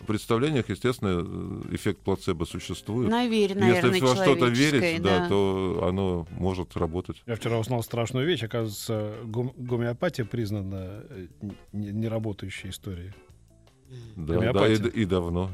представлениях. 0.07 0.69
Естественно, 0.69 1.61
эффект 1.71 2.01
плацебо 2.01 2.45
существует. 2.45 3.11
На 3.11 3.27
вере, 3.27 3.55
наверное, 3.55 3.93
Если 3.93 4.07
во 4.07 4.15
что-то 4.15 4.47
верить, 4.47 5.03
да, 5.03 5.29
то 5.29 5.85
оно 5.87 6.27
может 6.31 6.77
работать. 6.77 7.23
Я 7.27 7.35
вчера 7.35 7.59
узнал 7.59 7.83
страшную 7.83 8.27
вещь. 8.27 8.43
Оказывается, 8.43 9.15
гом- 9.25 9.53
гомеопатия 9.57 10.25
признана 10.25 11.05
э, 11.11 11.27
не- 11.73 11.93
неработающей 11.93 12.71
историей. 12.71 13.13
Да, 14.17 14.53
да, 14.53 14.69
и, 14.69 14.77
и 14.77 15.05
давно. 15.05 15.51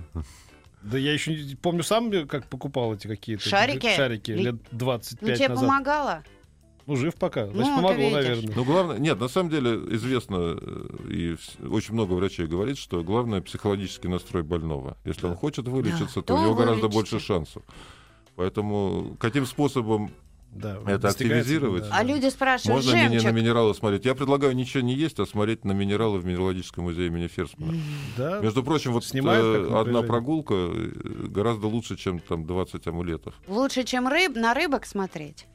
Да 0.82 0.96
я 0.96 1.12
еще 1.12 1.34
не 1.34 1.54
помню 1.56 1.82
сам, 1.82 2.10
как 2.28 2.46
покупал 2.46 2.94
эти 2.94 3.06
какие-то 3.06 3.48
Шарики? 3.48 3.94
шарики 3.96 4.30
Ли- 4.30 4.42
лет 4.44 4.54
Ну, 4.72 4.78
25 4.78 5.36
тебе 5.38 5.48
назад. 5.48 5.64
помогало? 5.66 6.24
Ну, 6.86 6.96
жив 6.96 7.14
пока. 7.16 7.46
Значит, 7.46 7.66
Ну, 7.66 7.76
помогло, 7.76 8.10
наверное. 8.10 8.52
Ну, 8.56 8.64
главное, 8.64 8.98
нет, 8.98 9.20
на 9.20 9.28
самом 9.28 9.50
деле 9.50 9.74
известно, 9.96 10.56
э, 10.58 10.88
и 11.10 11.36
очень 11.68 11.92
много 11.94 12.14
врачей 12.14 12.46
говорит, 12.46 12.78
что 12.78 13.02
главное 13.02 13.42
психологический 13.42 14.08
настрой 14.08 14.42
больного. 14.42 14.96
Если 15.04 15.26
он 15.26 15.34
хочет 15.34 15.68
вылечиться, 15.68 16.20
Да, 16.20 16.22
то 16.22 16.34
у 16.34 16.36
то 16.38 16.42
него 16.44 16.54
гораздо 16.54 16.86
вылечится. 16.88 17.16
больше 17.16 17.26
шансов. 17.26 17.62
Поэтому 18.36 19.16
каким 19.20 19.44
способом 19.46 20.10
Да, 20.58 20.78
Это 20.86 21.08
активизировать? 21.08 21.84
да, 21.88 21.96
А 21.96 22.02
люди 22.02 22.28
спрашивают, 22.28 22.84
можно 22.84 22.96
мини- 22.96 23.14
на 23.14 23.20
жемчуг. 23.20 23.32
минералы 23.32 23.74
смотреть? 23.74 24.04
Я 24.04 24.14
предлагаю 24.14 24.54
ничего 24.56 24.82
не 24.82 24.94
есть, 24.94 25.18
а 25.20 25.26
смотреть 25.26 25.64
на 25.64 25.72
минералы 25.72 26.18
в 26.18 26.26
Минералогическом 26.26 26.84
музее 26.84 27.06
имени 27.08 27.28
Ферсмана. 27.28 27.74
Да, 28.16 28.40
Между 28.40 28.62
прочим, 28.62 28.92
вот 28.92 29.04
Снимают 29.04 29.70
э, 29.70 29.74
одна 29.80 30.02
прогулка 30.02 30.54
э, 30.54 30.90
гораздо 31.28 31.66
лучше, 31.68 31.96
чем 31.96 32.18
там 32.20 32.44
20 32.46 32.86
амулетов. 32.86 33.34
Лучше, 33.46 33.84
чем 33.84 34.08
рыб, 34.08 34.36
на 34.36 34.54
рыбок 34.54 34.84
смотреть. 34.86 35.46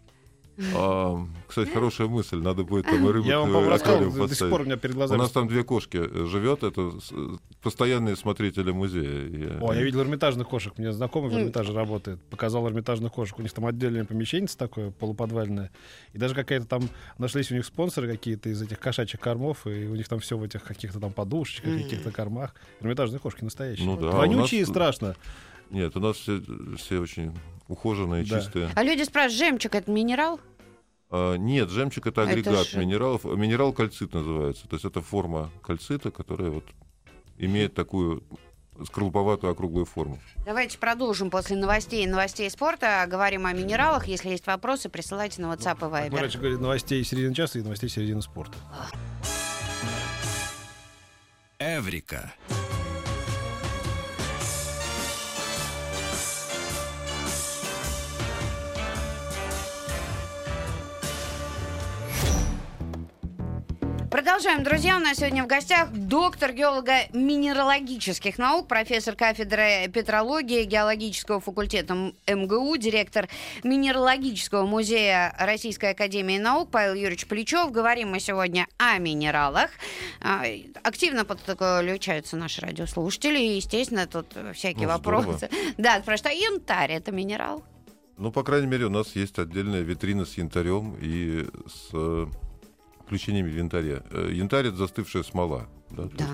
А, 0.76 1.26
кстати, 1.48 1.70
хорошая 1.72 2.08
мысль. 2.08 2.38
Надо 2.38 2.64
будет 2.64 2.86
там 2.86 3.08
и 3.08 3.12
рыбок 3.12 3.28
я 3.28 3.40
вам, 3.40 3.56
э, 3.56 3.74
аквариум 3.74 4.16
до 4.28 4.36
сих 4.36 4.50
пор 4.50 4.62
у 4.62 4.66
меня 4.66 4.78
перед 4.78 4.94
У 4.96 4.98
глазами. 5.00 5.20
нас 5.20 5.32
там 5.32 5.48
две 5.48 5.64
кошки 5.64 5.98
э, 5.98 6.26
живет, 6.28 6.64
это 6.64 6.92
э, 7.12 7.30
постоянные 7.62 8.16
смотрители 8.16 8.72
музея. 8.72 9.28
И, 9.28 9.46
О, 9.60 9.74
я 9.74 9.82
э, 9.82 9.84
видел 9.84 10.02
эрмитажных 10.02 10.48
кошек. 10.48 10.78
Мне 10.78 10.92
знакомый 10.92 11.32
в. 11.32 11.34
Эрмитаже 11.34 11.74
работает. 11.74 12.22
Показал 12.30 12.68
эрмитажных 12.68 13.12
кошек. 13.12 13.40
У 13.40 13.42
них 13.42 13.52
там 13.52 13.66
отдельное 13.66 14.06
помещение 14.06 14.48
такое, 14.58 14.92
полуподвальное. 14.92 15.72
И 16.14 16.18
даже 16.18 16.36
какая-то 16.36 16.68
там... 16.68 16.90
Нашлись 17.18 17.52
у 17.52 17.56
них 17.56 17.66
спонсоры 17.66 18.08
какие-то 18.12 18.50
из 18.50 18.62
этих 18.62 18.80
кошачьих 18.80 19.20
кормов. 19.20 19.66
И 19.66 19.88
у 19.88 19.96
них 19.96 20.08
там 20.08 20.20
все 20.20 20.38
в 20.38 20.44
этих 20.44 20.64
каких-то 20.64 21.00
там 21.00 21.12
подушечках, 21.14 21.72
М. 21.72 21.82
каких-то 21.84 22.12
кормах. 22.12 22.54
Эрмитажные 22.82 23.20
кошки 23.20 23.44
настоящие. 23.44 23.86
Ну 23.88 23.98
да, 23.98 24.10
у 24.10 24.18
Вонючие, 24.18 24.62
нас- 24.62 24.70
страшно. 24.70 25.16
Нет, 25.72 25.96
у 25.98 26.00
нас 26.00 26.18
все, 26.18 26.40
все 26.78 27.00
очень 27.00 27.32
ухоженные, 27.68 28.24
Да. 28.26 28.40
чистые. 28.42 28.70
А 28.76 28.84
люди 28.84 29.04
спрашивают, 29.04 29.38
жемчуг 29.40 29.76
это 29.76 29.90
минерал? 29.92 30.40
А, 31.10 31.36
нет, 31.36 31.70
жемчуг 31.70 32.08
это 32.08 32.22
Это 32.22 32.32
агрегат 32.32 32.68
ж- 32.68 32.76
минералов. 32.76 33.24
Минерал 33.26 33.72
кальцит 33.74 34.14
называется. 34.14 34.68
То 34.68 34.76
есть 34.76 34.86
это 34.86 35.02
форма 35.02 35.50
кальцита, 35.62 36.12
которая 36.12 36.50
вот 36.50 36.66
имеет 37.38 37.74
такую 37.74 38.24
скорлуповатую 38.86 39.52
округлую 39.52 39.86
форму. 39.86 40.20
Давайте 40.46 40.80
продолжим 40.80 41.30
после 41.30 41.56
новостей 41.56 42.04
и 42.04 42.08
новостей 42.08 42.50
спорта. 42.50 43.06
Говорим 43.08 43.46
о 43.46 43.54
минералах. 43.54 44.08
Если 44.08 44.30
есть 44.30 44.48
вопросы, 44.48 44.90
присылайте 44.90 45.42
на 45.44 45.54
WhatsApp 45.54 45.78
и 45.80 45.84
Мы 45.92 45.98
Viber. 46.18 46.20
раньше 46.22 46.38
говорили 46.40 46.58
новостей 46.60 47.04
середины 47.04 47.36
часа 47.36 47.60
и 47.60 47.62
новостей 47.62 47.90
середины 47.90 48.24
спорта. 48.24 48.58
Эврика. 51.60 52.34
Продолжаем, 64.24 64.64
друзья. 64.64 64.96
У 64.96 65.02
нас 65.02 65.18
сегодня 65.18 65.44
в 65.44 65.48
гостях 65.48 65.92
доктор 65.92 66.54
геолого-минералогических 66.54 68.38
наук, 68.38 68.70
профессор 68.70 69.18
кафедры 69.18 69.90
петрологии 69.94 70.64
геологического 70.64 71.42
факультета 71.42 72.14
МГУ, 72.26 72.78
директор 72.78 73.28
Минералогического 73.66 74.66
музея 74.66 75.36
Российской 75.38 75.90
академии 75.90 76.38
наук 76.38 76.72
Павел 76.72 76.94
Юрьевич 76.94 77.28
Плечев. 77.28 77.70
Говорим 77.74 78.12
мы 78.12 78.22
сегодня 78.22 78.66
о 78.78 78.98
минералах. 78.98 79.72
А, 80.22 80.46
активно 80.84 81.26
подключаются 81.26 82.38
наши 82.38 82.62
радиослушатели. 82.62 83.40
И, 83.40 83.56
естественно, 83.58 84.08
тут 84.08 84.28
всякие 84.54 84.88
Ну, 84.88 84.94
вопросы. 84.94 85.50
Да, 85.78 86.00
спрашивают, 86.00 86.28
а 86.28 86.32
янтарь 86.32 86.94
это 86.94 87.12
минерал? 87.12 87.62
Ну, 88.18 88.32
по 88.32 88.44
крайней 88.44 88.68
мере, 88.68 88.86
у 88.86 88.90
нас 88.90 89.18
есть 89.18 89.38
отдельная 89.38 89.82
витрина 89.82 90.24
с 90.24 90.38
янтарем 90.38 90.96
и 91.02 91.46
с 91.68 92.30
включениями 93.14 93.50
в 93.52 93.56
янтаре. 93.56 94.02
Э, 94.12 94.30
Янтарь— 94.34 94.68
это 94.68 94.78
застывшая 94.78 95.24
смола. 95.24 95.68
Да, 95.92 96.10
Да. 96.18 96.26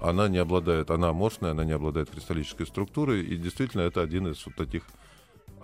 Она 0.00 0.28
не 0.28 0.38
обладает, 0.38 0.90
она 0.90 1.08
аморфная, 1.08 1.50
она 1.52 1.64
не 1.64 1.72
обладает 1.72 2.08
кристаллической 2.10 2.66
структурой, 2.66 3.24
и 3.24 3.36
действительно 3.36 3.80
это 3.82 4.00
один 4.00 4.28
из 4.28 4.44
вот 4.46 4.54
таких, 4.54 4.82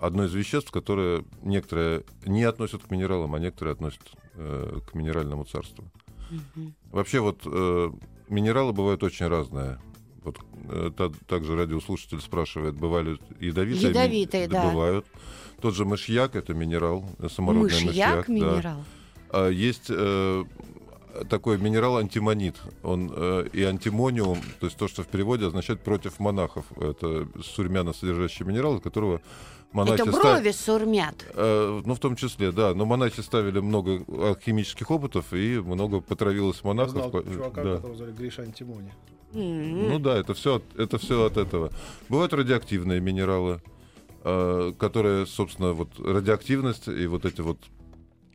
одно 0.01 0.25
из 0.25 0.33
веществ, 0.33 0.71
которые 0.71 1.23
некоторые 1.43 2.03
не 2.25 2.43
относят 2.43 2.81
к 2.83 2.91
минералам, 2.91 3.33
а 3.35 3.39
некоторые 3.39 3.73
относят 3.73 4.01
э, 4.33 4.79
к 4.91 4.93
минеральному 4.93 5.45
царству. 5.45 5.85
Мгм. 6.31 6.73
Вообще 6.91 7.19
вот 7.21 7.41
э, 7.45 7.91
минералы 8.27 8.73
бывают 8.73 9.03
очень 9.03 9.27
разные. 9.27 9.79
Вот 10.23 10.37
э, 10.69 10.91
та- 10.97 11.11
также 11.27 11.55
радиослушатель 11.55 12.19
спрашивает, 12.19 12.75
бывали 12.75 13.17
ядовитые? 13.39 13.83
ми- 13.93 13.97
Ядовитые, 13.97 14.47
да. 14.49 14.69
Бывают. 14.69 15.05
Тот 15.61 15.75
же 15.75 15.85
мышьяк, 15.85 16.35
это 16.35 16.53
минерал, 16.53 17.05
самородный 17.29 17.63
Мышьяк, 17.85 17.85
мышьяк. 17.87 18.25
да. 18.27 18.33
минерал. 18.33 18.79
А, 18.81 18.83
Есть 19.51 19.85
э, 19.89 20.43
такой 21.29 21.57
минерал 21.57 21.97
антимонит. 21.97 22.55
Он 22.83 23.11
э, 23.15 23.47
и 23.53 23.63
антимониум, 23.63 24.39
то 24.59 24.67
есть 24.67 24.77
то, 24.77 24.87
что 24.87 25.03
в 25.03 25.07
переводе 25.07 25.47
означает 25.47 25.81
против 25.81 26.19
монахов. 26.19 26.65
Это 26.77 27.27
сурьмяно 27.43 27.93
содержащий 27.93 28.45
минерал, 28.45 28.77
из 28.77 28.81
которого 28.81 29.21
монахи 29.71 30.01
Это 30.01 30.11
брови 30.11 30.51
сурмят. 30.51 31.25
Э, 31.33 31.81
ну, 31.85 31.95
в 31.95 31.99
том 31.99 32.15
числе, 32.15 32.51
да. 32.51 32.73
Но 32.73 32.85
монахи 32.85 33.21
ставили 33.21 33.59
много 33.59 34.03
алхимических 34.07 34.89
опытов, 34.91 35.33
и 35.33 35.59
много 35.59 36.01
потравилось 36.01 36.61
Я 36.63 36.67
монахов. 36.67 36.91
знал 36.93 37.09
По- 37.11 37.23
чувака, 37.23 37.63
да. 37.63 37.75
которого 37.75 37.95
звали 37.97 38.11
Гриша 38.11 38.43
Антимони. 38.43 38.93
М. 39.33 39.89
Ну 39.89 39.99
да, 39.99 40.17
это 40.17 40.33
все, 40.33 40.61
это 40.77 40.97
все 40.97 41.25
от 41.25 41.37
этого. 41.37 41.71
Бывают 42.09 42.33
радиоактивные 42.33 43.01
минералы, 43.01 43.61
э, 44.23 44.73
которые, 44.77 45.25
собственно, 45.25 45.73
вот 45.73 45.89
радиоактивность 45.99 46.87
и 46.87 47.05
вот 47.07 47.25
эти 47.25 47.41
вот 47.41 47.57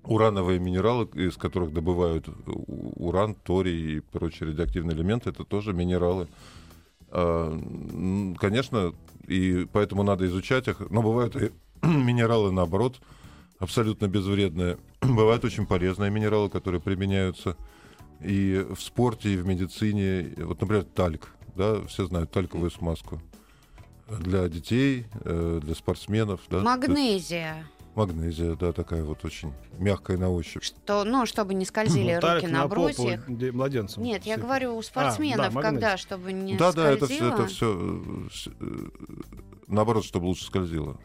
урановые 0.05 0.59
минералы, 0.59 1.09
из 1.15 1.37
которых 1.37 1.73
добывают 1.73 2.29
уран, 2.47 3.35
торий 3.35 3.97
и 3.97 4.01
прочие 4.01 4.51
радиоактивные 4.51 4.97
элементы, 4.97 5.31
это 5.31 5.45
тоже 5.45 5.73
минералы. 5.73 6.29
А, 7.09 7.59
Конечно, 8.39 8.95
и 9.27 9.67
поэтому 9.73 10.03
надо 10.03 10.27
изучать 10.27 10.69
их. 10.69 10.81
Но 10.91 11.03
бывают 11.03 11.37
и 11.37 11.51
минералы, 11.87 12.53
наоборот, 12.53 13.01
абсолютно 13.59 14.09
безвредные. 14.09 14.79
Бывают 15.01 15.45
очень 15.45 15.67
полезные 15.67 16.11
минералы, 16.11 16.49
которые 16.51 16.81
применяются 16.81 17.57
и 18.21 18.67
в 18.75 18.81
спорте, 18.81 19.35
и 19.35 19.37
в 19.37 19.47
медицине. 19.47 20.35
Вот, 20.37 20.61
например, 20.61 20.85
тальк. 20.85 21.29
Да, 21.57 21.81
все 21.87 22.07
знают 22.07 22.31
тальковую 22.31 22.71
смазку. 22.71 23.21
Для 24.09 24.49
детей, 24.49 25.07
э, 25.25 25.61
для 25.63 25.75
спортсменов. 25.75 26.41
Да, 26.51 26.61
Магнезия. 26.61 27.65
Магнезия, 27.95 28.55
да, 28.55 28.73
такая 28.73 29.03
вот 29.03 29.25
очень 29.25 29.53
мягкая 29.79 30.17
на 30.17 30.31
ощупь. 30.31 30.63
Что, 30.63 31.05
ну, 31.05 31.27
чтобы 31.27 31.55
не 31.55 31.65
скользили 31.65 32.19
Ну, 32.23 32.35
руки 32.35 32.47
на 32.47 32.67
брусьях. 32.69 33.27
младенцам. 33.29 34.03
Нет, 34.03 34.25
я 34.25 34.37
говорю 34.37 34.77
у 34.77 34.83
спортсменов, 34.83 35.53
магнезия. 35.53 35.71
когда, 35.71 35.97
чтобы 35.97 36.33
не 36.33 36.57
да, 36.57 36.73
да, 36.73 36.91
это 36.91 37.07
все, 37.07 37.15
скользило. 37.17 37.35
это 37.35 37.47
все 38.31 38.53
наоборот, 39.67 40.05
чтобы 40.05 40.27
лучше 40.27 40.45
скользило. 40.45 40.99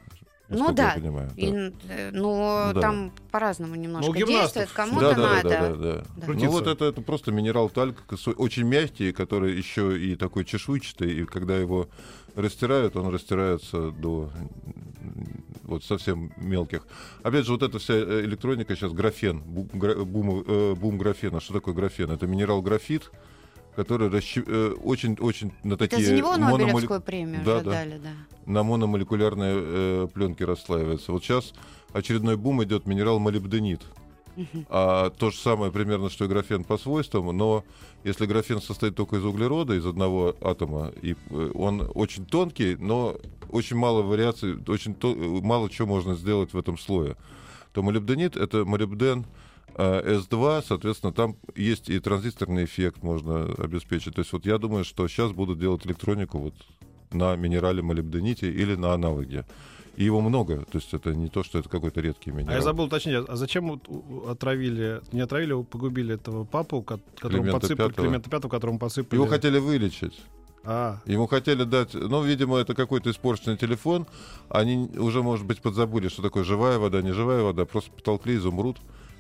Ну 0.48 0.72
да. 0.74 0.90
я 0.94 1.00
понимаю. 1.02 1.32
И, 1.38 1.52
да. 1.52 1.72
э, 1.90 2.12
ну, 2.12 2.72
Да. 2.76 2.80
там 2.82 3.12
по-разному 3.32 3.74
немножко 3.74 4.12
Ну, 4.12 4.28
действует. 4.28 4.70
Кому-то 4.70 5.10
да, 5.10 5.14
да, 5.16 5.22
надо. 5.22 5.50
да, 5.50 5.60
да, 5.60 5.70
да. 5.70 5.76
Да. 5.76 6.04
Ну 6.18 6.22
Крутиться. 6.26 6.50
вот 6.52 6.68
это, 6.68 6.86
это 6.86 7.02
просто 7.02 7.32
минерал 7.32 7.70
тальк, 7.70 8.04
очень 8.38 8.64
мягкий, 8.64 9.12
который 9.12 9.58
еще 9.58 10.00
и 10.00 10.16
такой 10.16 10.46
чешуйчатый, 10.46 11.12
и 11.22 11.26
когда 11.26 11.58
его 11.58 11.88
растирают, 12.36 12.96
он 12.96 13.12
растирается 13.12 13.90
до 13.90 14.30
вот 15.66 15.84
совсем 15.84 16.32
мелких. 16.38 16.86
Опять 17.24 17.46
же, 17.46 17.52
вот 17.52 17.64
эта 17.64 17.80
вся 17.80 17.94
э, 17.96 18.22
электроника 18.26 18.76
сейчас 18.76 18.92
графен, 18.94 19.42
бу- 19.42 19.70
гра- 19.78 20.04
бум, 20.06 20.44
э, 20.48 20.76
бум 20.76 20.98
графена. 20.98 21.40
Что 21.40 21.54
такое 21.54 21.74
графен? 21.74 22.12
Это 22.12 22.28
минерал 22.28 22.62
графит, 22.62 23.12
который 23.76 24.10
очень-очень 24.10 25.52
на 25.64 25.74
Это 25.74 25.88
такие 25.90 26.06
за 26.08 26.16
него 26.16 26.34
мономоле- 26.34 26.66
Нобелевскую 26.68 27.02
премию 27.02 27.42
Да, 27.44 27.62
да. 27.62 27.72
дали, 27.72 27.98
да. 27.98 28.10
на 28.46 28.64
мономолекулярной 28.64 29.52
э, 29.56 30.08
пленке 30.14 30.46
расслаивается. 30.46 31.12
Вот 31.12 31.24
сейчас 31.24 31.54
очередной 31.94 32.38
бум 32.38 32.64
идет 32.64 32.86
минерал 32.86 33.20
молибденит. 33.20 33.82
А 34.70 35.10
то 35.10 35.32
же 35.32 35.38
самое 35.38 35.72
примерно, 35.72 36.10
что 36.10 36.26
и 36.26 36.28
графен 36.28 36.64
по 36.64 36.78
свойствам, 36.78 37.36
но 37.36 37.64
если 38.04 38.26
графен 38.26 38.62
состоит 38.62 38.96
только 38.96 39.18
из 39.18 39.26
углерода, 39.26 39.74
из 39.74 39.86
одного 39.86 40.36
атома, 40.42 40.92
и 41.02 41.16
э, 41.30 41.52
он 41.54 41.90
очень 41.96 42.26
тонкий, 42.26 42.76
но 42.76 43.16
очень 43.50 43.78
мало 43.78 44.02
вариаций, 44.02 44.58
очень 44.68 44.94
то- 44.94 45.14
э, 45.14 45.42
мало 45.42 45.70
чего 45.70 45.88
можно 45.88 46.16
сделать 46.16 46.54
в 46.54 46.58
этом 46.58 46.78
слое, 46.78 47.16
то 47.74 47.82
молибденит— 47.82 48.36
это 48.38 48.66
молибден 48.66 49.26
э, 49.76 50.18
S2, 50.18 50.64
соответственно, 50.68 51.14
там 51.14 51.36
есть 51.56 51.90
и 51.90 52.00
транзисторный 52.00 52.66
эффект 52.66 53.04
можно 53.04 53.46
обеспечить. 53.58 54.16
То 54.16 54.22
есть 54.22 54.32
вот 54.34 54.46
я 54.46 54.58
думаю, 54.58 54.86
что 54.86 55.08
сейчас 55.08 55.32
будут 55.32 55.60
делать 55.60 55.86
электронику 55.86 56.40
вот 56.40 56.54
на 57.12 57.36
минерале 57.36 57.82
молибдените 57.82 58.50
или 58.52 58.76
на 58.76 58.94
аналоге. 58.94 59.46
И 59.98 60.04
его 60.04 60.20
много, 60.22 60.66
то 60.70 60.78
есть 60.78 60.94
это 60.94 61.14
не 61.16 61.30
то, 61.30 61.44
что 61.44 61.60
это 61.60 61.70
какой-то 61.70 62.02
редкий 62.02 62.32
минерал. 62.32 62.52
А 62.54 62.56
я 62.56 62.62
забыл 62.62 62.86
уточнить, 62.86 63.16
а 63.28 63.36
зачем 63.36 63.70
вот 63.70 63.88
отравили, 64.30 65.02
не 65.12 65.22
отравили, 65.22 65.54
а 65.54 65.64
погубили 65.64 66.16
этого 66.16 66.44
папу, 66.44 66.82
ко- 66.82 67.00
которому 67.16 67.44
Климента 67.44 67.60
подсыпали, 67.62 67.88
Пятого. 67.90 68.08
Климента 68.08 68.30
Пятого, 68.30 68.52
которому 68.52 68.80
посыпали... 68.80 69.20
Его 69.20 69.28
хотели 69.30 69.58
вылечить. 69.58 70.20
А, 70.68 71.00
Ему 71.06 71.28
хотели 71.28 71.64
дать, 71.64 71.94
ну, 71.94 72.24
видимо, 72.24 72.58
это 72.58 72.74
какой-то 72.74 73.12
испорченный 73.12 73.56
телефон. 73.56 74.08
Они 74.50 74.90
уже, 74.98 75.22
может 75.22 75.46
быть, 75.46 75.62
подзабыли, 75.62 76.08
что 76.10 76.22
такое 76.24 76.44
живая 76.44 76.80
вода, 76.80 77.02
не 77.04 77.12
живая 77.12 77.44
вода. 77.44 77.66
Просто 77.66 77.92
потолкли 77.92 78.36
изумруд. 78.36 78.78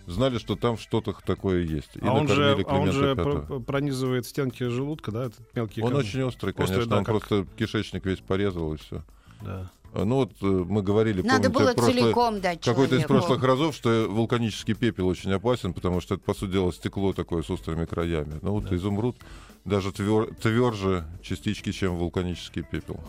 Знали, 0.08 0.40
что 0.40 0.56
там 0.56 0.78
что-то 0.78 1.16
такое 1.26 1.62
есть. 1.64 1.96
И 1.96 2.00
а 2.06 2.14
он 2.14 2.28
же, 2.28 2.64
а 2.68 2.76
он 2.76 2.92
же 2.92 3.16
Пятого. 3.16 3.42
про- 3.42 3.60
пронизывает 3.60 4.26
стенки 4.26 4.64
желудка, 4.68 5.12
да, 5.12 5.26
этот 5.26 5.56
мелкий 5.56 5.82
Он 5.82 5.90
камни? 5.92 6.02
очень 6.04 6.24
острый, 6.24 6.50
Острый, 6.52 6.66
конечно. 6.68 6.86
да, 6.90 6.98
он 6.98 7.04
как- 7.06 7.14
просто 7.14 7.46
кишечник 7.58 8.06
весь 8.06 8.20
порезал 8.20 8.74
и 8.74 8.78
все. 8.78 9.04
Да. 9.42 9.70
Ну 10.04 10.16
вот 10.16 10.32
э, 10.42 10.46
мы 10.46 10.82
говорили, 10.82 11.22
Надо 11.22 11.50
помните, 11.50 11.74
было 11.74 11.74
прошлое- 11.86 11.94
целиком 12.04 12.42
дать 12.42 12.62
какой-то 12.64 12.96
из 12.98 13.04
прошлых 13.06 13.42
разов, 13.44 13.76
что 13.76 14.08
вулканический 14.10 14.74
пепел 14.74 15.08
очень 15.08 15.32
опасен, 15.32 15.74
потому 15.74 16.02
что 16.02 16.16
это, 16.16 16.24
по 16.24 16.34
сути 16.34 16.52
дела, 16.52 16.74
стекло 16.74 17.14
такое 17.14 17.44
с 17.44 17.50
острыми 17.50 17.86
краями. 17.86 18.40
Ну 18.42 18.52
вот 18.52 18.72
изумруд 18.72 19.16
даже 19.64 19.90
твер- 19.92 20.34
тверже 20.36 21.06
частички, 21.24 21.72
чем 21.72 21.96
вулканический 21.96 22.62
пепел. 22.64 23.00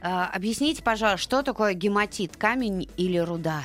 А, 0.00 0.26
объясните, 0.34 0.82
пожалуйста, 0.82 1.22
что 1.22 1.42
такое 1.42 1.74
гематит, 1.74 2.36
камень 2.36 2.88
или 2.96 3.18
руда? 3.18 3.62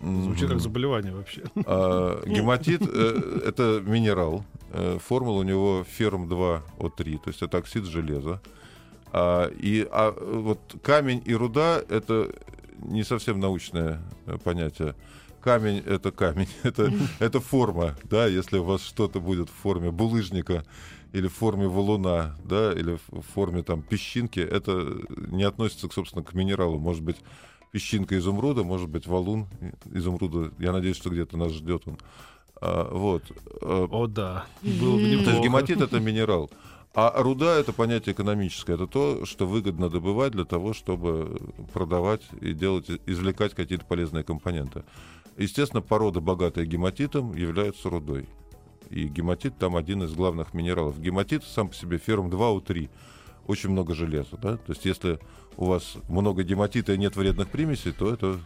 Звучит 0.00 0.48
как 0.48 0.60
заболевание 0.60 1.12
вообще. 1.14 1.42
А, 1.66 2.22
Гематит 2.24 2.80
э, 2.86 3.40
это 3.46 3.82
минерал. 3.84 4.44
Э, 4.72 4.98
Формула 5.04 5.40
у 5.40 5.42
него 5.42 5.84
ферм 5.86 6.26
2 6.28 6.62
О3, 6.78 7.18
то 7.18 7.28
есть 7.30 7.42
это 7.42 7.58
оксид 7.58 7.84
железа. 7.84 8.40
А, 9.12 9.48
И 9.48 9.86
а, 9.90 10.12
вот 10.12 10.76
камень 10.82 11.22
и 11.24 11.34
руда 11.34 11.82
это 11.88 12.30
не 12.82 13.04
совсем 13.04 13.40
научное 13.40 14.00
э, 14.26 14.38
понятие. 14.38 14.94
Камень 15.40 15.78
это 15.86 16.12
камень, 16.12 16.48
это, 16.62 16.92
это 17.18 17.40
форма, 17.40 17.96
да, 18.04 18.26
если 18.26 18.58
у 18.58 18.64
вас 18.64 18.82
что-то 18.82 19.20
будет 19.20 19.48
в 19.48 19.54
форме 19.54 19.90
булыжника 19.90 20.64
или 21.12 21.28
в 21.28 21.34
форме 21.34 21.66
валуна, 21.66 22.36
да, 22.44 22.72
или 22.72 22.98
в 23.08 23.22
форме 23.34 23.62
там 23.62 23.82
песчинки, 23.82 24.40
это 24.40 24.86
не 25.08 25.42
относится, 25.42 25.88
собственно, 25.92 26.22
к 26.22 26.34
минералу. 26.34 26.78
Может 26.78 27.02
быть, 27.02 27.16
песчинка 27.72 28.16
изумруда, 28.16 28.62
может 28.62 28.88
быть, 28.88 29.06
валун 29.06 29.48
изумруда. 29.92 30.52
Я 30.58 30.72
надеюсь, 30.72 30.96
что 30.96 31.10
где-то 31.10 31.36
нас 31.36 31.52
ждет 31.52 31.82
он. 31.86 31.98
А, 32.60 32.92
вот. 32.92 33.24
А, 33.62 33.88
О, 33.90 34.06
да. 34.06 34.46
Было 34.62 34.96
бы 34.96 35.24
то 35.24 35.30
есть 35.30 35.42
гематит 35.42 35.80
это 35.80 35.98
минерал. 35.98 36.50
А 36.92 37.22
руда 37.22 37.56
это 37.56 37.72
понятие 37.72 38.14
экономическое. 38.14 38.74
Это 38.74 38.86
то, 38.86 39.24
что 39.24 39.46
выгодно 39.46 39.88
добывать 39.88 40.32
для 40.32 40.44
того, 40.44 40.72
чтобы 40.72 41.40
продавать 41.72 42.22
и 42.40 42.52
делать, 42.52 42.90
извлекать 43.06 43.54
какие-то 43.54 43.84
полезные 43.84 44.24
компоненты. 44.24 44.82
Естественно, 45.36 45.82
порода, 45.82 46.20
богатая 46.20 46.64
гематитом, 46.64 47.34
является 47.36 47.88
рудой. 47.88 48.28
И 48.90 49.06
гематит 49.06 49.56
там 49.56 49.76
один 49.76 50.02
из 50.02 50.12
главных 50.12 50.52
минералов. 50.52 51.00
Гематит 51.00 51.44
сам 51.44 51.68
по 51.68 51.74
себе 51.74 51.98
ферм 51.98 52.28
2У3. 52.28 52.90
Очень 53.46 53.70
много 53.70 53.94
железа. 53.94 54.36
Да? 54.36 54.56
То 54.56 54.72
есть 54.72 54.84
если 54.84 55.20
у 55.56 55.66
вас 55.66 55.94
много 56.08 56.42
гематита 56.42 56.92
и 56.92 56.98
нет 56.98 57.14
вредных 57.14 57.50
примесей, 57.50 57.92
то 57.92 58.12
это 58.12 58.40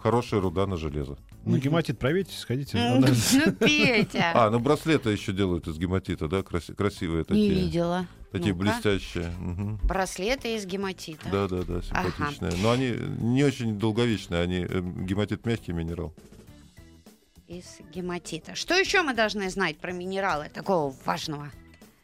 хорошая 0.00 0.40
руда 0.40 0.66
на 0.66 0.76
железо. 0.76 1.16
Ну, 1.44 1.56
гематит 1.56 1.98
проверьте, 1.98 2.36
сходите. 2.36 2.78
Ну, 2.98 3.52
Петя. 3.52 4.32
А, 4.34 4.50
ну 4.50 4.58
браслеты 4.60 5.10
еще 5.10 5.32
делают 5.32 5.66
из 5.66 5.78
гематита, 5.78 6.28
да, 6.28 6.40
краси- 6.40 6.74
красивые 6.74 7.20
Не 7.20 7.24
такие. 7.24 7.54
видела. 7.54 8.06
Такие 8.30 8.54
блестящие. 8.54 9.30
Браслеты 9.84 10.56
из 10.56 10.64
гематита. 10.64 11.28
Да, 11.30 11.48
да, 11.48 11.62
да, 11.62 11.82
симпатичные. 11.82 12.52
Но 12.62 12.70
они 12.70 12.96
не 13.18 13.44
очень 13.44 13.78
долговечные, 13.78 14.40
они 14.40 14.66
э, 14.68 14.80
гематит 14.80 15.44
мягкий 15.44 15.72
минерал. 15.72 16.14
Из 17.46 17.78
гематита. 17.92 18.54
Что 18.54 18.74
еще 18.74 19.02
мы 19.02 19.12
должны 19.12 19.50
знать 19.50 19.76
про 19.76 19.92
минералы 19.92 20.48
такого 20.48 20.94
важного? 21.04 21.50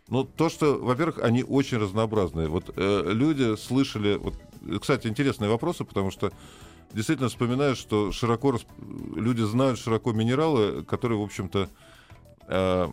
Ну, 0.08 0.24
то, 0.24 0.50
что, 0.50 0.78
во-первых, 0.78 1.18
они 1.22 1.42
очень 1.44 1.78
разнообразные. 1.78 2.48
Вот 2.48 2.72
э, 2.76 3.02
люди 3.12 3.56
слышали... 3.56 4.16
Вот, 4.16 4.34
э, 4.66 4.78
кстати, 4.78 5.06
интересные 5.06 5.48
вопросы, 5.48 5.84
потому 5.84 6.10
что 6.10 6.30
действительно 6.92 7.29
вспоминаю, 7.29 7.77
что 7.77 8.12
широко 8.12 8.53
рас- 8.53 8.66
люди 9.14 9.42
знают 9.42 9.79
широко 9.79 10.12
минералы, 10.12 10.83
которые, 10.85 11.18
в 11.18 11.22
общем-то, 11.22 11.68
э, 12.48 12.88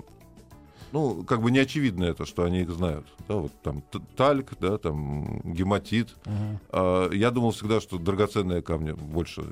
ну, 0.91 1.23
как 1.23 1.41
бы 1.41 1.51
не 1.51 1.59
очевидно 1.59 2.03
это, 2.05 2.25
что 2.25 2.43
они 2.43 2.61
их 2.61 2.69
знают. 2.69 3.05
Да, 3.27 3.35
вот 3.35 3.51
там 3.63 3.83
тальк, 4.15 4.53
да, 4.59 4.77
там 4.77 5.41
гематит. 5.43 6.15
Мгм. 6.25 6.59
А, 6.69 7.09
Я 7.11 7.31
думал 7.31 7.51
всегда, 7.51 7.81
что 7.81 7.97
драгоценные 7.97 8.61
камни 8.61 8.91
больше 8.91 9.41
э, 9.41 9.45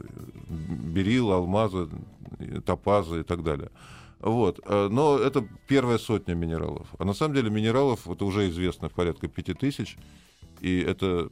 берил, 0.50 1.32
алмазы, 1.34 1.90
э, 2.40 2.62
топазы 2.62 3.22
и 3.22 3.24
так 3.24 3.44
далее. 3.44 3.72
Вот. 4.20 4.60
а, 4.66 4.88
Но 4.90 5.18
это 5.18 5.46
первая 5.68 5.98
сотня 5.98 6.34
минералов. 6.34 6.88
А 6.98 7.04
на 7.04 7.14
самом 7.14 7.36
деле 7.36 7.50
минералов 7.50 8.06
вот 8.06 8.22
уже 8.22 8.50
известно 8.50 8.88
порядка 8.90 9.28
пяти 9.28 9.54
тысяч. 9.54 9.98
И 10.62 10.80
это 10.80 11.30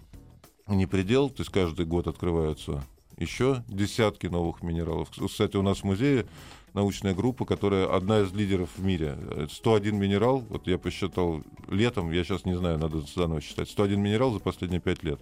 не 0.68 0.88
предел. 0.88 1.30
То 1.30 1.42
есть 1.42 1.52
каждый 1.52 1.86
год 1.86 2.08
открываются 2.08 2.84
еще 3.22 3.64
десятки 3.68 4.28
новых 4.28 4.64
минералов. 4.64 5.10
Кстати, 5.12 5.56
у 5.58 5.62
нас 5.62 5.80
в 5.80 5.84
музее 5.84 6.26
научная 6.74 7.14
группа, 7.14 7.46
которая 7.46 7.86
одна 7.94 8.22
из 8.22 8.34
лидеров 8.34 8.70
в 8.78 8.84
мире. 8.84 9.16
Э, 9.20 9.48
101 9.50 9.96
минерал, 9.98 10.40
вот 10.50 10.68
я 10.68 10.78
посчитал 10.78 11.42
летом, 11.70 12.12
я 12.12 12.24
сейчас 12.24 12.46
не 12.46 12.56
знаю, 12.58 12.78
надо 12.80 13.02
заново 13.02 13.42
считать, 13.42 13.70
101 13.70 14.02
минерал 14.02 14.32
за 14.34 14.40
последние 14.40 14.82
5 14.82 15.04
лет. 15.04 15.20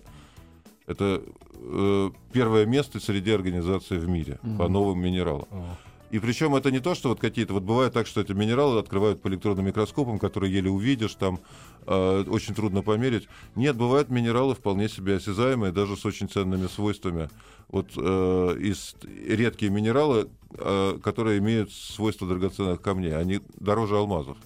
Это 0.87 1.21
э, 1.53 2.11
первое 2.31 2.65
место 2.65 2.99
среди 2.99 3.31
организаций 3.31 3.97
в 3.99 4.07
мире 4.07 4.39
по 4.41 4.47
Мгм. 4.65 4.73
новым 4.73 5.01
минералам. 5.01 5.47
О. 5.51 5.75
И 6.11 6.19
причем 6.19 6.55
это 6.55 6.71
не 6.71 6.79
то, 6.79 6.95
что 6.95 7.09
вот 7.09 7.19
какие-то... 7.19 7.53
Вот 7.53 7.63
бывает 7.63 7.93
так, 7.93 8.07
что 8.07 8.21
эти 8.21 8.31
минералы 8.31 8.79
открывают 8.79 9.21
по 9.21 9.27
электронным 9.27 9.65
микроскопам, 9.65 10.17
которые 10.17 10.51
еле 10.51 10.69
увидишь, 10.69 11.13
там 11.13 11.39
э, 11.85 12.23
очень 12.27 12.55
трудно 12.55 12.81
померить. 12.81 13.27
Нет, 13.55 13.75
бывают 13.75 14.09
минералы 14.09 14.55
вполне 14.55 14.89
себе 14.89 15.17
осязаемые, 15.17 15.71
даже 15.71 15.95
с 15.95 16.05
очень 16.05 16.27
ценными 16.27 16.67
свойствами. 16.67 17.29
Вот 17.67 17.91
э, 17.95 18.55
из 18.59 18.95
редкие 19.03 19.71
минералы, 19.71 20.29
э, 20.57 20.97
которые 21.03 21.37
имеют 21.37 21.71
свойства 21.71 22.27
драгоценных 22.27 22.81
камней, 22.81 23.15
они 23.15 23.41
дороже 23.59 23.95
алмазов. 23.95 24.37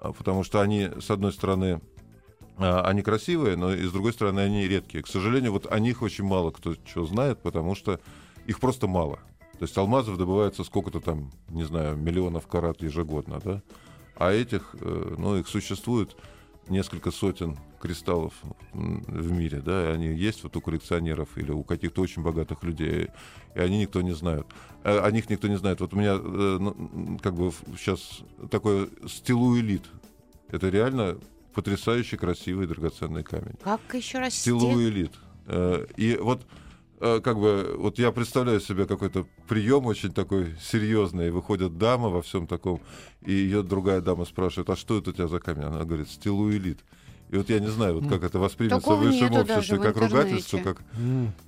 А, 0.00 0.12
Потому 0.12 0.42
что 0.42 0.60
они, 0.60 0.88
с 1.00 1.10
одной 1.10 1.32
стороны, 1.32 1.80
а, 2.58 2.82
они 2.82 3.02
красивые, 3.02 3.56
но 3.56 3.72
и 3.72 3.86
с 3.86 3.92
другой 3.92 4.12
стороны, 4.12 4.40
они 4.40 4.66
редкие. 4.66 5.04
К 5.04 5.06
сожалению, 5.06 5.52
вот 5.52 5.72
о 5.72 5.78
них 5.78 6.02
очень 6.02 6.24
мало 6.24 6.50
кто 6.50 6.74
что 6.74 7.06
знает, 7.06 7.38
потому 7.40 7.76
что 7.76 8.00
их 8.46 8.58
просто 8.58 8.88
мало. 8.88 9.20
То 9.58 9.64
есть 9.64 9.76
алмазов 9.78 10.18
добывается 10.18 10.64
сколько-то 10.64 11.00
там, 11.00 11.30
не 11.48 11.64
знаю, 11.64 11.96
миллионов 11.96 12.46
карат 12.46 12.82
ежегодно, 12.82 13.40
да? 13.44 13.62
А 14.16 14.32
этих, 14.32 14.74
э, 14.80 15.14
ну, 15.18 15.36
их 15.36 15.48
существует 15.48 16.16
несколько 16.68 17.10
сотен 17.10 17.56
кристаллов 17.80 18.32
в 18.72 19.32
мире, 19.32 19.60
да, 19.60 19.90
и 19.90 19.94
они 19.94 20.06
есть 20.06 20.44
вот 20.44 20.56
у 20.56 20.60
коллекционеров 20.60 21.36
или 21.36 21.50
у 21.50 21.64
каких-то 21.64 22.00
очень 22.02 22.22
богатых 22.22 22.62
людей, 22.62 23.08
и 23.54 23.58
они 23.58 23.80
никто 23.80 24.00
не 24.02 24.14
знает. 24.14 24.46
Э, 24.84 25.00
О 25.00 25.10
них 25.10 25.28
никто 25.30 25.48
не 25.48 25.56
знает. 25.56 25.80
Вот 25.80 25.92
у 25.92 25.96
меня 25.96 26.14
э, 26.14 26.56
ну, 26.60 27.18
как 27.22 27.34
бы 27.34 27.52
сейчас 27.76 28.20
такой 28.50 28.88
стилуэлит. 29.08 29.84
Это 30.48 30.68
реально 30.68 31.18
потрясающий 31.54 32.16
красивый 32.16 32.66
драгоценный 32.66 33.24
камень. 33.24 33.54
Как 33.62 33.80
еще 33.94 34.18
раз? 34.18 34.34
Стилуэлит. 34.34 35.12
Э, 35.46 35.86
И 35.96 36.16
вот 36.16 36.46
как 37.02 37.36
бы 37.36 37.74
вот 37.78 37.98
я 37.98 38.12
представляю 38.12 38.60
себе 38.60 38.86
какой-то 38.86 39.26
прием 39.48 39.86
очень 39.86 40.12
такой 40.12 40.54
серьезный, 40.60 41.26
и 41.26 41.30
выходит 41.30 41.76
дама 41.76 42.08
во 42.08 42.22
всем 42.22 42.46
таком, 42.46 42.80
и 43.26 43.32
ее 43.32 43.64
другая 43.64 44.00
дама 44.00 44.24
спрашивает, 44.24 44.70
а 44.70 44.76
что 44.76 44.98
это 44.98 45.10
у 45.10 45.12
тебя 45.12 45.26
за 45.26 45.40
камень? 45.40 45.64
Она 45.64 45.84
говорит, 45.84 46.08
стилуэлит. 46.08 46.78
И 47.32 47.36
вот 47.38 47.48
я 47.48 47.60
не 47.60 47.68
знаю, 47.68 47.98
вот 47.98 48.10
как 48.10 48.24
это 48.24 48.38
воспримется 48.38 48.78
в 48.78 48.82
Такого 48.82 49.00
высшем 49.00 49.30
нету 49.30 49.44
даже 49.46 49.54
обществе, 49.54 49.78
в 49.78 49.82
как 49.82 49.96
ругательство, 49.96 50.58
как 50.58 50.82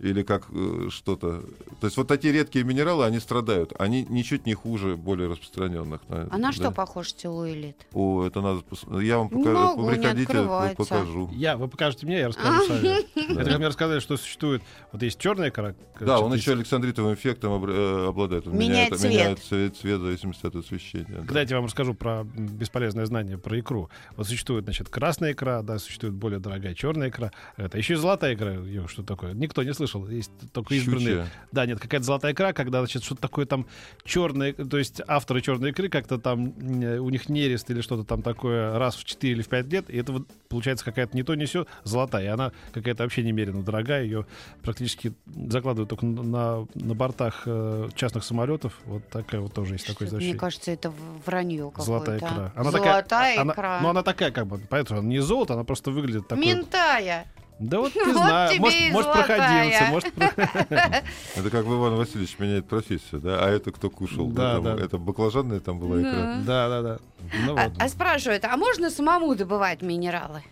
или 0.00 0.22
как 0.22 0.46
э, 0.50 0.88
что-то. 0.88 1.42
То 1.80 1.86
есть 1.86 1.98
вот 1.98 2.08
такие 2.08 2.32
редкие 2.32 2.64
минералы, 2.64 3.04
они 3.04 3.20
страдают. 3.20 3.74
Они 3.78 4.06
ничуть 4.08 4.46
не 4.46 4.54
хуже 4.54 4.96
более 4.96 5.28
распространенных. 5.28 6.00
А 6.08 6.38
на 6.38 6.52
что 6.52 6.70
похож 6.70 7.10
стилуэлит? 7.10 7.76
О, 7.92 8.24
это 8.26 8.40
надо... 8.40 8.60
пос- 8.60 9.02
Я 9.04 9.18
вам 9.18 9.28
покажу. 9.28 9.52
могу, 9.58 9.90
не 9.90 9.96
Приходите, 9.96 10.22
открывается. 10.32 10.76
покажу. 10.76 11.30
Я, 11.34 11.58
вы 11.58 11.68
покажете 11.68 12.06
мне, 12.06 12.18
я 12.20 12.28
расскажу 12.28 12.66
сами. 12.66 13.32
Это 13.32 13.44
как 13.50 13.58
мне 13.58 13.68
рассказали, 13.68 14.00
что 14.00 14.16
существует. 14.16 14.62
Вот 14.90 15.02
есть 15.02 15.18
черная 15.18 15.50
кора. 15.50 15.74
Да, 16.00 16.20
он 16.20 16.32
еще 16.32 16.52
александритовым 16.52 17.12
эффектом 17.12 17.62
э, 17.62 18.06
обладает. 18.08 18.46
Меняет 18.46 18.96
цвет. 18.98 19.12
меняет 19.12 19.38
цвет, 19.40 19.76
цвет 19.76 20.00
в 20.00 20.04
зависимости 20.04 20.46
от 20.46 20.56
освещения. 20.56 21.04
да. 21.08 21.26
Когда 21.26 21.42
я 21.42 21.56
вам 21.56 21.66
расскажу 21.66 21.92
про 21.92 22.24
бесполезное 22.24 23.04
знание 23.04 23.36
про 23.36 23.60
икру. 23.60 23.90
Вот 24.16 24.26
существует, 24.26 24.64
значит, 24.64 24.88
красная 24.88 25.32
икра, 25.32 25.60
да, 25.62 25.73
существует 25.78 26.14
более 26.14 26.38
дорогая 26.40 26.74
черная 26.74 27.08
икра. 27.08 27.30
Это 27.56 27.78
еще 27.78 27.94
и 27.94 27.96
золотая 27.96 28.34
икра. 28.34 28.52
Её, 28.52 28.86
что 28.88 29.02
такое? 29.02 29.32
Никто 29.34 29.62
не 29.62 29.72
слышал. 29.74 30.06
Есть 30.08 30.30
только 30.52 30.74
избранные. 30.74 31.06
Щучья. 31.24 31.26
Да, 31.52 31.66
нет, 31.66 31.80
какая-то 31.80 32.04
золотая 32.04 32.32
икра, 32.32 32.52
когда, 32.52 32.80
значит, 32.80 33.04
что-то 33.04 33.20
такое 33.22 33.46
там 33.46 33.66
черное, 34.04 34.52
то 34.52 34.78
есть 34.78 35.00
авторы 35.06 35.40
черной 35.40 35.70
икры 35.70 35.88
как-то 35.88 36.18
там, 36.18 36.54
м, 36.58 37.02
у 37.04 37.10
них 37.10 37.28
нерест 37.28 37.70
или 37.70 37.80
что-то 37.80 38.04
там 38.04 38.22
такое 38.22 38.78
раз 38.78 38.96
в 38.96 39.04
4 39.04 39.32
или 39.32 39.42
в 39.42 39.48
5 39.48 39.66
лет, 39.72 39.88
и 39.90 39.96
это 39.96 40.12
вот 40.12 40.28
получается 40.48 40.84
какая-то 40.84 41.16
не 41.16 41.22
то, 41.22 41.34
не 41.34 41.46
все 41.46 41.66
золотая, 41.84 42.24
и 42.24 42.28
она 42.28 42.52
какая-то 42.72 43.02
вообще 43.02 43.22
немерено 43.22 43.62
дорогая, 43.62 44.04
ее 44.04 44.26
практически 44.62 45.14
закладывают 45.26 45.90
только 45.90 46.06
на, 46.06 46.66
на 46.74 46.94
бортах 46.94 47.42
э, 47.46 47.88
частных 47.94 48.24
самолетов, 48.24 48.78
вот 48.86 49.06
такая 49.08 49.40
вот 49.40 49.52
тоже 49.54 49.74
есть 49.74 49.86
такой 49.86 50.06
Что-то, 50.06 50.16
Мне 50.16 50.26
защит. 50.26 50.40
кажется, 50.40 50.70
это 50.70 50.92
вранье 51.26 51.64
какое-то. 51.70 51.82
Золотая 51.82 52.18
икра. 52.18 52.52
Она 52.54 52.70
Золотая 52.70 53.02
такая, 53.02 53.40
она- 53.40 53.52
икра. 53.52 53.78
ну, 53.82 53.88
она 53.88 54.02
такая, 54.02 54.30
как 54.30 54.46
бы, 54.46 54.60
поэтому 54.68 55.00
она 55.00 55.08
не 55.08 55.20
золото, 55.20 55.54
она 55.54 55.63
просто 55.64 55.90
выглядит 55.90 56.28
такой. 56.28 56.46
Ментая. 56.46 57.26
Да 57.58 57.80
вот 57.80 57.94
не 58.06 58.12
Вот 58.12 58.16
знаю, 58.16 58.50
тебе 58.50 58.60
может, 58.60 58.92
может 58.92 59.12
проходимцы, 59.12 59.84
может, 59.90 60.12
Это 61.36 61.50
как 61.50 61.66
бы 61.66 61.74
Иван 61.74 61.94
Васильевич 61.96 62.38
меняет 62.38 62.66
профессию, 62.66 63.20
да? 63.20 63.44
А 63.44 63.48
это 63.48 63.70
кто 63.70 63.90
кушал? 63.90 64.28
Да, 64.28 64.60
да. 64.60 64.74
Это 64.74 64.98
баклажанная 64.98 65.60
там 65.60 65.78
была 65.78 66.00
икра. 66.00 66.42
Да, 66.44 66.68
да, 66.68 66.82
да. 66.82 66.98
Ну 67.46 67.56
А, 67.56 67.70
а 67.78 67.88
спрашивают, 67.88 68.44
а 68.44 68.56
можно 68.56 68.90
самому 68.90 69.34
добывать 69.34 69.82
минералы? 69.82 70.42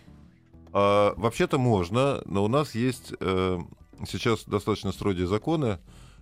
А, 0.71 1.13
вообще-то 1.17 1.57
можно, 1.59 2.21
но 2.25 2.43
у 2.43 2.47
нас 2.47 2.73
есть 2.73 3.13
э, 3.19 3.59
сейчас 4.07 4.45
достаточно 4.45 4.91
строгие 4.91 5.27
законы, 5.27 5.79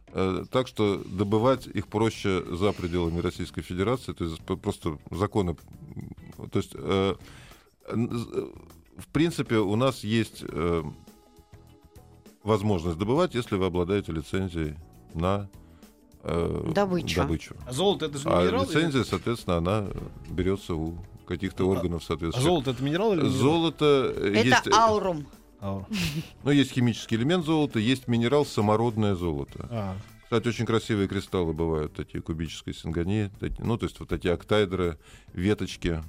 э, 0.08 0.44
так 0.52 0.68
что 0.68 1.02
добывать 1.06 1.68
их 1.68 1.88
проще 1.88 2.44
за 2.50 2.72
пределами 2.74 3.20
Российской 3.20 3.62
Федерации, 3.62 4.14
то 4.14 4.26
есть 4.26 4.42
просто 4.62 4.98
законы. 5.12 5.56
То 6.52 6.60
есть, 6.60 6.72
э, 6.74 7.16
в 9.02 9.08
принципе, 9.08 9.58
у 9.58 9.76
нас 9.76 10.04
есть 10.04 10.44
э, 10.48 10.84
возможность 12.44 12.98
добывать, 12.98 13.36
если 13.36 13.56
вы 13.56 13.66
обладаете 13.66 14.12
лицензией 14.12 14.76
на 15.14 15.50
э, 16.24 16.72
Добычу. 16.74 17.22
добычу. 17.22 17.56
А 17.68 17.74
золото 17.74 18.06
это 18.06 18.18
же 18.18 18.30
А 18.30 18.42
минерал? 18.42 18.64
или- 18.64 18.70
лицензия, 18.70 19.04
соответственно, 19.04 19.58
она 19.58 19.88
берется 20.30 20.76
у 20.76 20.96
каких-то 21.28 21.66
органов 21.68 22.04
А 22.04 22.06
соответствующих. 22.08 22.48
золото 22.50 22.72
это 22.72 22.84
минерал 22.84 23.14
или 23.14 23.22
минерал? 23.22 23.38
Золото 23.38 24.14
э, 24.16 24.34
Это 24.36 24.48
есть, 24.48 24.68
э, 24.68 24.72
аурум. 24.74 25.28
А, 25.64 25.84
ну, 26.44 26.50
есть 26.52 26.72
химический 26.72 27.16
элемент 27.18 27.46
золота, 27.46 27.78
есть 27.78 28.08
минерал 28.08 28.46
самородное 28.46 29.14
золото. 29.16 29.68
а. 29.70 29.96
Кстати, 30.32 30.48
очень 30.48 30.66
красивые 30.66 31.10
кристаллы 31.10 31.52
бывают, 31.52 31.94
такие 31.94 32.22
кубической 32.22 32.74
сингонии, 32.74 33.30
ну, 33.60 33.78
то 33.78 33.86
есть 33.86 34.00
вот 34.00 34.08
такие 34.08 34.34
октайдры, 34.34 34.98
веточки. 35.34 36.02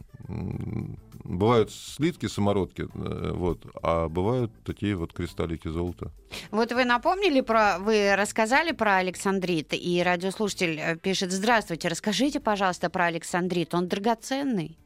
Бывают 1.25 1.73
слитки, 1.73 2.27
самородки, 2.27 2.83
э, 2.83 3.33
вот, 3.35 3.67
а 3.83 4.09
бывают 4.09 4.53
такие 4.65 4.95
вот 4.95 5.13
кристаллики 5.13 5.67
золота. 5.67 6.13
Вот 6.53 6.71
вы 6.71 6.85
напомнили 6.85 7.41
про, 7.41 7.81
вы 7.81 8.15
рассказали 8.15 8.71
про 8.71 8.99
Александрит, 8.99 9.73
и 9.73 10.01
радиослушатель 10.05 10.79
э, 10.79 10.97
пишет, 10.97 11.33
здравствуйте, 11.33 11.89
расскажите, 11.89 12.39
пожалуйста, 12.39 12.91
про 12.91 13.07
Александрит, 13.07 13.75
он 13.75 13.89
драгоценный? 13.89 14.79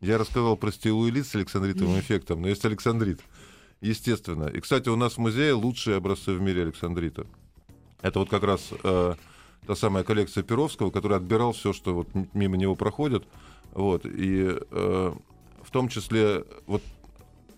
Я 0.00 0.18
рассказал 0.18 0.56
про 0.56 0.70
стилуэлит 0.70 1.26
с 1.26 1.34
александритовым 1.34 1.98
эффектом, 1.98 2.42
но 2.42 2.48
есть 2.48 2.64
александрит, 2.64 3.22
естественно. 3.80 4.44
И, 4.44 4.60
кстати, 4.60 4.88
у 4.88 4.94
нас 4.94 5.14
в 5.14 5.18
музее 5.18 5.52
лучшие 5.54 5.96
образцы 5.96 6.32
в 6.32 6.40
мире 6.40 6.62
александрита. 6.62 7.26
Это 8.02 8.18
вот 8.18 8.28
как 8.28 8.42
раз 8.42 8.70
э, 8.82 9.14
та 9.66 9.74
самая 9.74 10.04
коллекция 10.04 10.42
Перовского, 10.42 10.90
который 10.90 11.16
отбирал 11.16 11.52
все, 11.52 11.72
что 11.72 11.94
вот 11.94 12.08
мимо 12.34 12.56
него 12.56 12.74
проходит. 12.74 13.24
Вот, 13.72 14.04
и 14.04 14.58
э, 14.70 15.12
в 15.62 15.70
том 15.70 15.88
числе, 15.88 16.44
вот 16.66 16.82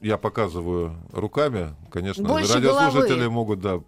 я 0.00 0.18
показываю 0.18 0.94
руками, 1.12 1.74
конечно, 1.90 2.22
Больше 2.24 2.54
радиослушатели 2.54 3.14
головы. 3.14 3.30
могут, 3.30 3.60
да, 3.60 3.80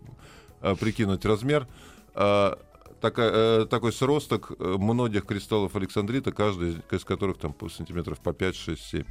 э, 0.63 0.75
прикинуть 0.75 1.25
размер. 1.25 1.69
А, 2.15 2.59
такая, 3.01 3.31
э, 3.63 3.67
такой 3.67 3.93
сросток 3.93 4.53
э, 4.59 4.77
многих 4.79 5.27
кристаллов 5.27 5.77
Александрита, 5.77 6.33
каждый 6.33 6.79
из 6.91 7.05
которых 7.05 7.37
там 7.37 7.53
по 7.53 7.69
сантиметров 7.69 8.19
по 8.21 8.33
5, 8.33 8.57
6, 8.57 8.83
7. 8.83 9.05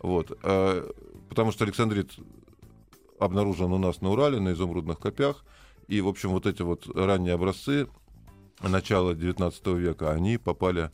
Вот. 0.00 0.36
А, 0.42 0.90
потому 1.28 1.52
что 1.52 1.64
Александрит 1.64 2.10
обнаружен 3.20 3.72
у 3.72 3.78
нас 3.78 4.00
на 4.00 4.10
Урале, 4.10 4.40
на 4.40 4.52
изумрудных 4.52 4.98
копях. 4.98 5.44
И, 5.88 6.00
в 6.00 6.08
общем, 6.08 6.30
вот 6.30 6.46
эти 6.46 6.62
вот 6.62 6.86
ранние 6.94 7.34
образцы 7.34 7.88
начала 8.60 9.14
19 9.14 9.66
века, 9.68 10.12
они 10.12 10.38
попали 10.38 10.90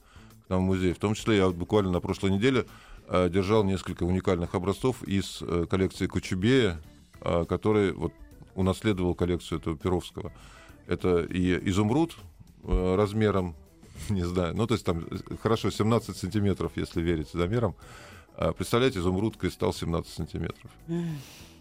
к 0.47 0.51
нам 0.51 0.61
в 0.61 0.67
музей. 0.67 0.93
В 0.93 0.99
том 0.99 1.15
числе 1.15 1.37
я 1.37 1.47
вот 1.47 1.57
буквально 1.57 1.91
на 1.91 2.01
прошлой 2.01 2.31
неделе 2.31 2.67
э, 3.07 3.29
держал 3.29 3.65
несколько 3.65 4.05
уникальных 4.05 4.55
образцов 4.55 5.03
из 5.03 5.43
э, 5.43 5.67
коллекции 5.69 6.07
Кочубея, 6.07 6.81
э, 7.21 7.45
который 7.49 7.93
вот 7.93 8.13
унаследовал 8.55 9.15
коллекцию 9.15 9.61
этого 9.61 9.77
Перовского. 9.77 10.33
Это 10.87 11.21
и 11.21 11.69
изумруд 11.69 12.17
э, 12.65 12.95
размером, 12.97 13.55
не 14.09 14.25
знаю, 14.25 14.57
ну 14.57 14.67
то 14.67 14.75
есть 14.75 14.85
там 14.85 15.07
э, 15.11 15.37
хорошо 15.43 15.71
17 15.71 16.17
сантиметров, 16.17 16.73
если 16.77 17.01
верить 17.01 17.31
замерам. 17.31 17.77
А, 18.37 18.53
представляете, 18.53 19.01
изумруд 19.01 19.37
кристалл 19.37 19.73
17 19.73 20.13
сантиметров. 20.13 20.71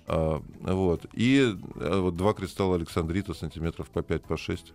А, 0.08 0.41
вот. 0.62 1.06
И 1.13 1.56
а, 1.76 2.02
вот 2.02 2.15
два 2.15 2.34
кристалла 2.34 2.76
Александрита 2.76 3.34
сантиметров 3.34 3.89
по 3.89 4.02
5, 4.02 4.24
по 4.24 4.38
6. 4.38 4.74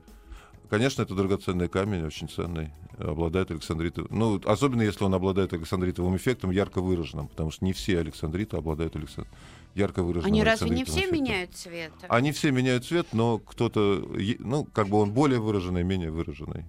Конечно, 0.69 1.03
это 1.03 1.15
драгоценный 1.15 1.69
камень, 1.69 2.05
очень 2.07 2.31
ценный, 2.31 2.71
обладает 2.99 3.51
александритовым. 3.51 4.09
Ну, 4.11 4.41
особенно 4.45 4.81
если 4.81 5.05
он 5.05 5.13
обладает 5.13 5.53
александритовым 5.53 6.17
эффектом, 6.17 6.51
ярко 6.51 6.81
выраженным, 6.81 7.29
потому 7.29 7.51
что 7.51 7.65
не 7.65 7.75
все 7.75 7.99
александриты 7.99 8.57
обладают 8.57 8.97
александ... 8.97 9.29
ярко 9.75 10.03
выраженным 10.03 10.33
Они 10.33 10.43
разве 10.43 10.71
не 10.71 10.85
все 10.85 11.01
эффектом. 11.01 11.21
меняют 11.21 11.55
цвет? 11.55 11.93
Они 12.09 12.33
все 12.33 12.51
меняют 12.53 12.87
цвет, 12.87 13.07
но 13.13 13.39
кто-то, 13.39 14.09
ну, 14.39 14.65
как 14.65 14.89
бы 14.89 14.99
он 14.99 15.13
более 15.13 15.41
выраженный, 15.41 15.83
менее 15.83 16.11
выраженный. 16.11 16.65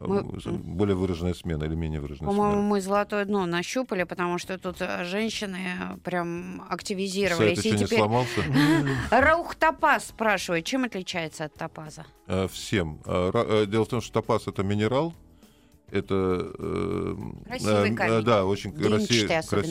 Мы- 0.00 0.22
Более 0.22 0.94
выраженная 0.96 1.34
смена 1.34 1.64
или 1.64 1.74
менее 1.74 2.00
выраженная 2.00 2.28
По-моему, 2.30 2.52
смена. 2.54 2.68
мы 2.68 2.80
золотое 2.80 3.24
дно 3.24 3.46
нащупали, 3.46 4.04
потому 4.04 4.38
что 4.38 4.58
тут 4.58 4.76
э, 4.80 5.04
женщины 5.04 5.98
прям 6.04 6.58
Сайт 6.60 6.72
активизировались. 6.72 7.58
еще 7.58 7.68
И 7.70 7.72
не 7.72 7.84
теперь 7.84 7.98
сломался. 7.98 8.44
Раух 9.10 9.54
топаз 9.54 10.08
спрашивает, 10.08 10.64
чем 10.64 10.84
отличается 10.84 11.44
от 11.44 11.54
топаза? 11.54 12.04
Э, 12.26 12.46
Всем. 12.48 13.00
Э, 13.06 13.30
э, 13.34 13.66
Дело 13.66 13.84
в 13.84 13.88
том, 13.88 14.00
что 14.00 14.12
топаз 14.12 14.46
это 14.46 14.62
минерал. 14.62 15.14
Это 15.90 16.14
э, 16.58 17.16
Красивый 17.46 17.90
э, 17.90 17.94
камень. 17.94 18.24
Да, 18.24 18.44
очень 18.44 18.72
красивый. 18.72 18.98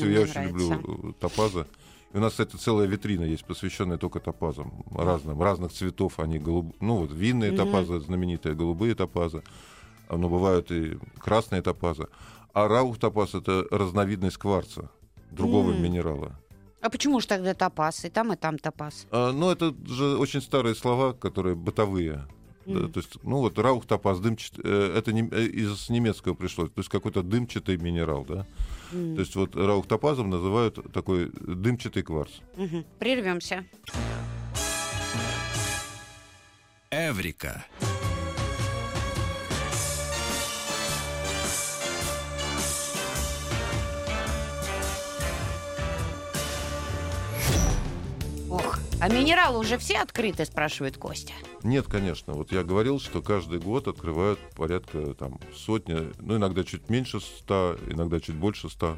мне 0.05 0.13
Я 0.13 0.21
очень 0.21 0.43
люблю 0.43 1.09
э, 1.09 1.13
топазы. 1.19 1.65
И 2.13 2.17
у 2.17 2.19
нас, 2.19 2.33
кстати, 2.33 2.55
целая 2.57 2.85
витрина 2.87 3.23
есть, 3.23 3.43
посвященная 3.43 3.97
только 3.97 4.19
топазам. 4.19 4.83
Разным, 4.95 5.41
разных 5.41 5.71
цветов. 5.73 6.19
Они 6.19 6.37
голуб... 6.37 6.75
Ну, 6.79 6.97
вот 6.97 7.11
винные 7.11 7.51
Мгм. 7.51 7.57
топазы, 7.65 7.99
знаменитые 7.99 8.53
голубые 8.55 8.93
топазы. 8.93 9.41
А, 10.07 10.17
Но 10.17 10.29
бывают 10.29 10.71
и 10.71 10.99
красные 11.17 11.63
топазы. 11.63 12.07
А 12.53 12.67
раух 12.67 12.99
топаз 12.99 13.33
это 13.33 13.65
разновидность 13.71 14.37
кварца, 14.37 14.91
другого 15.31 15.71
М. 15.71 15.81
минерала. 15.81 16.39
А 16.81 16.89
почему 16.91 17.19
же 17.19 17.27
тогда 17.27 17.55
топаз? 17.55 18.05
И 18.05 18.09
там, 18.09 18.31
и 18.33 18.35
там 18.35 18.59
топаз. 18.59 19.07
А, 19.09 19.31
Ну, 19.31 19.49
это 19.49 19.73
же 19.87 20.15
очень 20.17 20.41
старые 20.41 20.75
слова, 20.75 21.13
которые 21.13 21.55
бытовые. 21.55 22.27
Да, 22.67 22.79
М. 22.81 22.91
то 22.91 22.99
есть, 22.99 23.17
ну 23.23 23.37
вот 23.39 23.57
раух 23.57 23.85
топаз, 23.87 24.19
дымчат, 24.19 24.53
э, 24.63 24.93
это 24.97 25.11
не- 25.11 25.27
э, 25.31 25.45
из 25.47 25.89
немецкого 25.89 26.33
пришло, 26.35 26.67
то 26.67 26.73
есть 26.77 26.89
какой-то 26.89 27.23
дымчатый 27.23 27.77
минерал, 27.77 28.23
да. 28.23 28.45
То 28.93 29.19
есть 29.19 29.35
вот 29.35 29.55
раух 29.55 29.87
топазом 29.87 30.29
называют 30.29 30.79
такой 30.93 31.31
дымчатый 31.33 32.03
кварц. 32.03 32.31
Мгм. 32.55 32.85
Прервемся. 32.99 33.65
Эврика. 36.91 37.65
А 49.03 49.09
минералы 49.09 49.59
уже 49.59 49.77
все 49.77 49.97
открыты, 49.97 50.45
спрашивает 50.45 50.95
Костя. 50.95 51.33
Нет, 51.61 51.87
конечно. 51.87 52.31
Вот 52.31 52.53
я 52.53 52.63
говорил, 52.63 53.01
что 53.01 53.21
каждый 53.21 53.59
год 53.59 53.89
открывают 53.89 54.39
порядка 54.55 55.13
там 55.13 55.41
сотни, 55.53 56.13
ну 56.21 56.37
иногда 56.37 56.63
чуть 56.63 56.89
меньше 56.89 57.19
ста, 57.19 57.75
иногда 57.89 58.21
чуть 58.21 58.35
больше 58.35 58.69
ста 58.69 58.97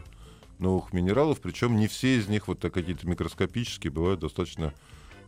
новых 0.60 0.94
минералов. 0.94 1.42
Причем 1.42 1.78
не 1.78 1.88
все 1.88 2.18
из 2.20 2.28
них 2.28 2.48
вот 2.48 2.60
так 2.60 2.72
какие-то 2.72 3.08
микроскопические, 3.08 3.90
бывают 3.90 4.20
достаточно 4.20 4.76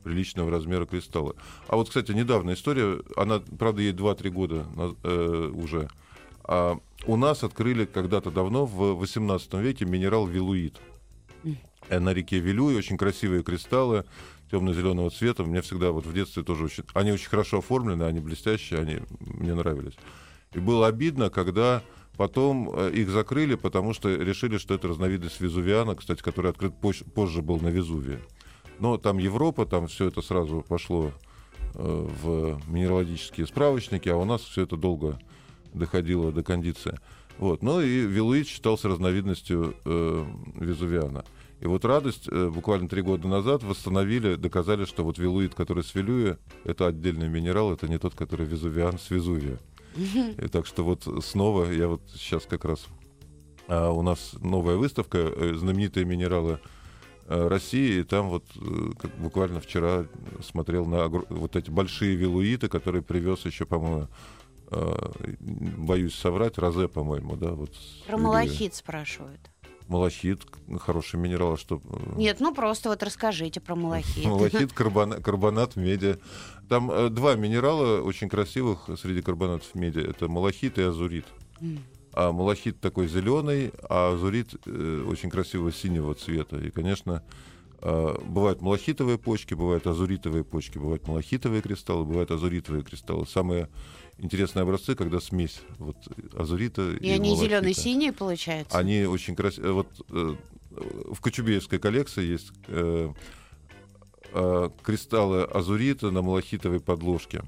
приличного 0.03 0.51
размера 0.51 0.85
кристаллы. 0.85 1.33
А 1.67 1.75
вот, 1.75 1.87
кстати, 1.87 2.11
недавняя 2.11 2.53
история, 2.53 3.01
она, 3.15 3.41
правда, 3.57 3.81
ей 3.81 3.93
2-3 3.93 4.29
года 4.29 4.67
э, 5.01 5.51
уже. 5.55 5.89
А 6.43 6.77
у 7.07 7.15
нас 7.15 7.43
открыли 7.43 7.85
когда-то 7.85 8.29
давно, 8.29 8.67
в 8.67 8.93
18 8.93 9.53
веке, 9.55 9.85
минерал 9.85 10.27
вилуит. 10.27 10.79
Э, 11.89 11.99
На 11.99 12.13
реке 12.13 12.39
Вилюй 12.39 12.75
очень 12.75 12.97
красивые 12.97 13.43
кристаллы 13.43 14.05
темно-зеленого 14.51 15.09
цвета. 15.09 15.43
Мне 15.43 15.61
всегда 15.61 15.91
вот 15.91 16.05
в 16.05 16.13
детстве 16.13 16.43
тоже 16.43 16.65
очень... 16.65 16.83
Они 16.93 17.11
очень 17.11 17.29
хорошо 17.29 17.59
оформлены, 17.59 18.03
они 18.03 18.19
блестящие, 18.19 18.79
они 18.79 18.99
мне 19.19 19.53
нравились. 19.53 19.95
И 20.53 20.59
было 20.59 20.87
обидно, 20.87 21.29
когда 21.29 21.83
потом 22.15 22.69
э, 22.73 22.91
их 22.91 23.09
закрыли, 23.09 23.55
потому 23.55 23.93
что 23.93 24.13
решили, 24.13 24.57
что 24.57 24.73
это 24.73 24.87
разновидность 24.87 25.39
Везувиана, 25.39 25.95
кстати, 25.95 26.21
который 26.21 26.51
открыт 26.51 26.73
поз- 26.79 27.03
позже 27.13 27.41
был 27.41 27.59
на 27.59 27.67
Везувии. 27.67 28.19
Но 28.79 28.97
там 28.97 29.17
Европа, 29.17 29.65
там 29.65 29.87
все 29.87 30.07
это 30.07 30.21
сразу 30.21 30.63
пошло 30.67 31.11
э, 31.75 32.07
в 32.23 32.59
минералогические 32.67 33.47
справочники, 33.47 34.09
а 34.09 34.17
у 34.17 34.25
нас 34.25 34.41
все 34.41 34.63
это 34.63 34.77
долго 34.77 35.19
доходило 35.73 36.31
до 36.31 36.43
кондиции. 36.43 36.97
Вот. 37.37 37.61
Ну 37.61 37.81
и 37.81 38.01
Вилуит 38.01 38.47
считался 38.47 38.87
разновидностью 38.87 39.75
э, 39.85 40.25
Везувиана. 40.55 41.23
И 41.59 41.65
вот 41.65 41.85
радость 41.85 42.27
э, 42.29 42.49
буквально 42.49 42.87
три 42.87 43.01
года 43.01 43.27
назад 43.27 43.63
восстановили, 43.63 44.35
доказали, 44.35 44.85
что 44.85 45.03
вот 45.03 45.17
Вилуит, 45.17 45.55
который 45.55 45.83
с 45.83 45.95
Вилюя, 45.95 46.37
это 46.63 46.87
отдельный 46.87 47.29
минерал, 47.29 47.73
это 47.73 47.87
не 47.87 47.97
тот, 47.97 48.13
который 48.13 48.45
Везувиан 48.45 48.99
с 48.99 49.09
Везувия. 49.09 49.57
И 49.95 50.47
так 50.47 50.67
что 50.67 50.83
вот 50.83 51.07
снова 51.23 51.71
я 51.71 51.87
вот 51.87 52.01
сейчас 52.13 52.45
как 52.45 52.65
раз 52.65 52.85
а, 53.67 53.91
у 53.91 54.01
нас 54.01 54.35
новая 54.39 54.75
выставка 54.75 55.17
э, 55.17 55.53
знаменитые 55.55 56.05
минералы 56.05 56.59
э, 57.25 57.47
России, 57.47 57.99
и 57.99 58.03
там 58.03 58.29
вот 58.29 58.45
как 58.99 59.15
буквально 59.17 59.59
вчера 59.59 60.05
смотрел 60.41 60.85
на 60.85 61.07
вот 61.07 61.55
эти 61.55 61.69
большие 61.69 62.15
вилуиты, 62.15 62.69
которые 62.69 63.01
привез 63.01 63.45
еще, 63.45 63.65
по-моему, 63.65 64.07
э, 64.71 65.09
боюсь 65.39 66.15
соврать, 66.15 66.57
Розе, 66.57 66.87
по-моему, 66.87 67.35
да, 67.35 67.51
вот. 67.51 67.71
Про 68.05 68.17
малахит 68.17 68.75
спрашивают. 68.75 69.41
Малахит, 69.87 70.41
хороший 70.79 71.17
минерал, 71.19 71.57
что? 71.57 71.81
э, 71.89 72.13
Нет, 72.17 72.39
ну 72.39 72.53
просто 72.53 72.89
вот 72.89 73.01
расскажите 73.03 73.59
про 73.61 73.75
малахит. 73.75 74.25
Малахит, 74.25 74.71
карбона- 74.73 75.21
карбонат 75.21 75.75
меди. 75.75 76.17
Там 76.67 76.91
э, 76.91 77.09
два 77.09 77.35
минерала 77.35 78.01
очень 78.01 78.27
красивых 78.27 78.89
среди 79.01 79.21
карбонатов 79.21 79.73
меди. 79.75 79.99
Это 79.99 80.27
малахит 80.27 80.77
и 80.77 80.81
азурит. 80.81 81.25
М. 81.61 81.79
А 82.13 82.31
малахит 82.31 82.79
такой 82.81 83.07
зеленый, 83.07 83.71
а 83.89 84.13
азурит 84.13 84.55
э, 84.65 85.05
очень 85.07 85.29
красивого 85.29 85.71
синего 85.71 86.13
цвета. 86.15 86.57
И, 86.57 86.69
конечно, 86.71 87.23
э, 87.81 88.15
бывают 88.25 88.61
малахитовые 88.61 89.17
почки, 89.17 89.53
бывают 89.53 89.87
азуритовые 89.87 90.43
почки, 90.43 90.77
бывают 90.79 91.07
малахитовые 91.07 91.61
кристаллы, 91.61 92.03
бывают 92.05 92.31
азуритовые 92.31 92.83
кристаллы. 92.83 93.25
Самые 93.25 93.69
интересные 94.19 94.63
образцы, 94.63 94.95
когда 94.95 95.19
смесь 95.19 95.61
вот 95.77 95.97
азурита 96.35 96.91
и, 96.91 97.07
И 97.07 97.09
они 97.11 97.35
зеленые-синие, 97.35 98.13
получается? 98.13 98.77
Они 98.77 99.05
очень 99.05 99.35
красивые. 99.35 99.73
Вот 99.73 99.87
э, 100.09 100.35
в 101.11 101.19
Кочубеевской 101.21 101.79
коллекции 101.79 102.23
есть 102.23 102.51
э, 102.67 103.13
э, 104.33 104.69
кристаллы 104.83 105.43
азурита 105.43 106.11
на 106.11 106.21
малахитовой 106.21 106.79
подложке. 106.79 107.43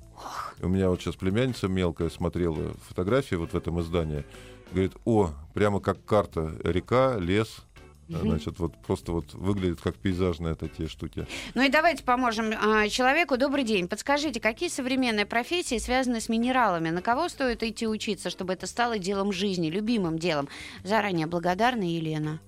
И 0.60 0.66
У 0.66 0.70
меня 0.70 0.90
вот 0.90 1.02
сейчас 1.02 1.16
племянница 1.16 1.68
мелкая 1.68 2.10
смотрела 2.10 2.74
фотографии 2.88 3.36
вот 3.36 3.54
в 3.54 3.58
этом 3.58 3.80
издании. 3.82 4.26
Говорит, 4.72 4.94
о, 5.06 5.32
прямо 5.54 5.80
как 5.80 6.04
карта, 6.06 6.56
река, 6.64 7.18
лес. 7.18 7.64
Значит, 8.10 8.58
вот 8.58 8.76
просто 8.82 9.12
вот 9.12 9.34
выглядит 9.34 9.82
как 9.82 9.96
пейзажные 9.96 10.56
такие 10.56 10.90
штуки. 10.90 11.28
Ну 11.54 11.62
и 11.62 11.70
давайте 11.70 12.04
поможем 12.04 12.52
а, 12.52 12.90
человеку. 12.90 13.38
Добрый 13.38 13.64
день. 13.64 13.88
Подскажите, 13.88 14.40
какие 14.40 14.70
современные 14.70 15.28
профессии 15.28 15.78
связаны 15.78 16.20
с 16.20 16.28
минералами? 16.28 16.90
На 16.90 17.04
кого 17.04 17.30
стоит 17.30 17.62
идти 17.62 17.88
учиться, 17.88 18.32
чтобы 18.32 18.54
это 18.54 18.66
стало 18.66 18.98
делом 18.98 19.32
жизни, 19.32 19.70
любимым 19.70 20.18
делом? 20.18 20.50
Заранее 20.84 21.28
благодарна 21.28 21.84
Елена. 21.84 22.40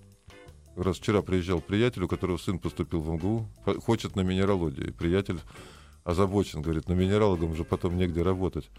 Как 0.76 0.86
раз 0.86 0.98
вчера 0.98 1.22
приезжал 1.22 1.62
приятель, 1.62 2.04
у 2.04 2.08
которого 2.08 2.38
сын 2.38 2.58
поступил 2.58 3.02
в 3.02 3.10
МГУ, 3.14 3.48
хочет 3.86 4.16
на 4.16 4.22
минералогию. 4.22 4.88
И 4.88 4.92
приятель 4.92 5.40
озабочен, 6.04 6.64
говорит, 6.64 6.88
на 6.90 6.94
минералогам 6.94 7.52
уже 7.52 7.66
потом 7.66 7.98
негде 7.98 8.24
работать. 8.24 8.70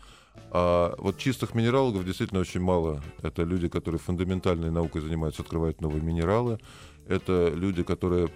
А 0.50 0.94
вот 0.98 1.18
чистых 1.18 1.54
минералогов 1.54 2.04
действительно 2.04 2.40
очень 2.40 2.60
мало. 2.60 3.02
Это 3.22 3.42
люди, 3.42 3.68
которые 3.68 3.98
фундаментальной 3.98 4.70
наукой 4.70 5.00
занимаются, 5.00 5.42
открывают 5.42 5.80
новые 5.80 6.02
минералы. 6.02 6.58
Это 7.08 7.48
люди, 7.54 7.82
которые, 7.82 8.28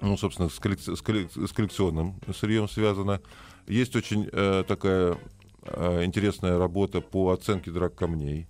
ну, 0.00 0.16
собственно, 0.16 0.48
с, 0.48 0.58
коллек- 0.60 0.94
с 0.94 1.02
коллек- 1.02 1.46
с 1.46 1.52
коллекционным 1.52 2.20
сырьем 2.34 2.68
связано. 2.68 3.20
Есть 3.66 3.96
очень 3.96 4.28
э, 4.30 4.64
такая 4.66 5.18
э, 5.62 6.04
интересная 6.04 6.58
работа 6.58 7.00
по 7.00 7.32
оценке 7.32 7.70
драк 7.70 7.94
камней. 7.94 8.48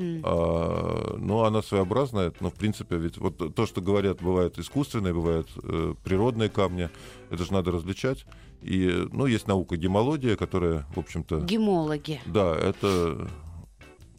М. 0.00 0.22
А, 0.24 1.16
ну, 1.18 1.44
она 1.44 1.62
своеобразная, 1.62 2.32
но 2.40 2.50
в 2.50 2.54
принципе, 2.54 2.96
ведь 2.96 3.18
вот 3.18 3.54
то, 3.54 3.66
что 3.66 3.80
говорят, 3.80 4.22
бывают 4.22 4.58
искусственные, 4.58 5.12
бывают 5.12 5.48
э, 5.62 5.94
природные 6.02 6.48
камни, 6.48 6.88
это 7.30 7.44
же 7.44 7.52
надо 7.52 7.70
различать. 7.70 8.24
И, 8.62 9.06
ну, 9.12 9.26
есть 9.26 9.46
наука 9.46 9.76
гемология, 9.76 10.36
которая, 10.36 10.86
в 10.94 10.98
общем-то, 10.98 11.40
Гемологи. 11.40 12.20
да, 12.26 12.56
это 12.56 13.28